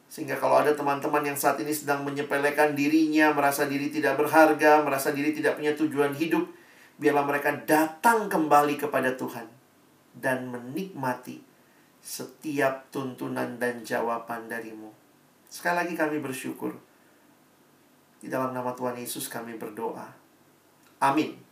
Sehingga 0.07 0.37
kalau 0.37 0.61
ada 0.61 0.77
teman-teman 0.77 1.25
yang 1.25 1.35
saat 1.35 1.59
ini 1.59 1.73
sedang 1.73 2.05
menyepelekan 2.05 2.77
dirinya, 2.77 3.33
merasa 3.33 3.64
diri 3.64 3.89
tidak 3.89 4.21
berharga, 4.21 4.85
merasa 4.85 5.11
diri 5.11 5.33
tidak 5.33 5.59
punya 5.59 5.73
tujuan 5.75 6.12
hidup, 6.14 6.45
biarlah 7.01 7.25
mereka 7.25 7.57
datang 7.64 8.29
kembali 8.29 8.79
kepada 8.79 9.17
Tuhan 9.17 9.56
dan 10.17 10.49
menikmati 10.49 11.45
setiap 12.03 12.89
tuntunan 12.91 13.61
dan 13.61 13.83
jawaban 13.87 14.51
darimu. 14.51 14.91
Sekali 15.47 15.87
lagi 15.87 15.95
kami 15.95 16.19
bersyukur. 16.19 16.75
Di 18.19 18.27
dalam 18.27 18.51
nama 18.51 18.75
Tuhan 18.75 18.99
Yesus 18.99 19.31
kami 19.31 19.55
berdoa. 19.61 20.11
Amin. 20.99 21.45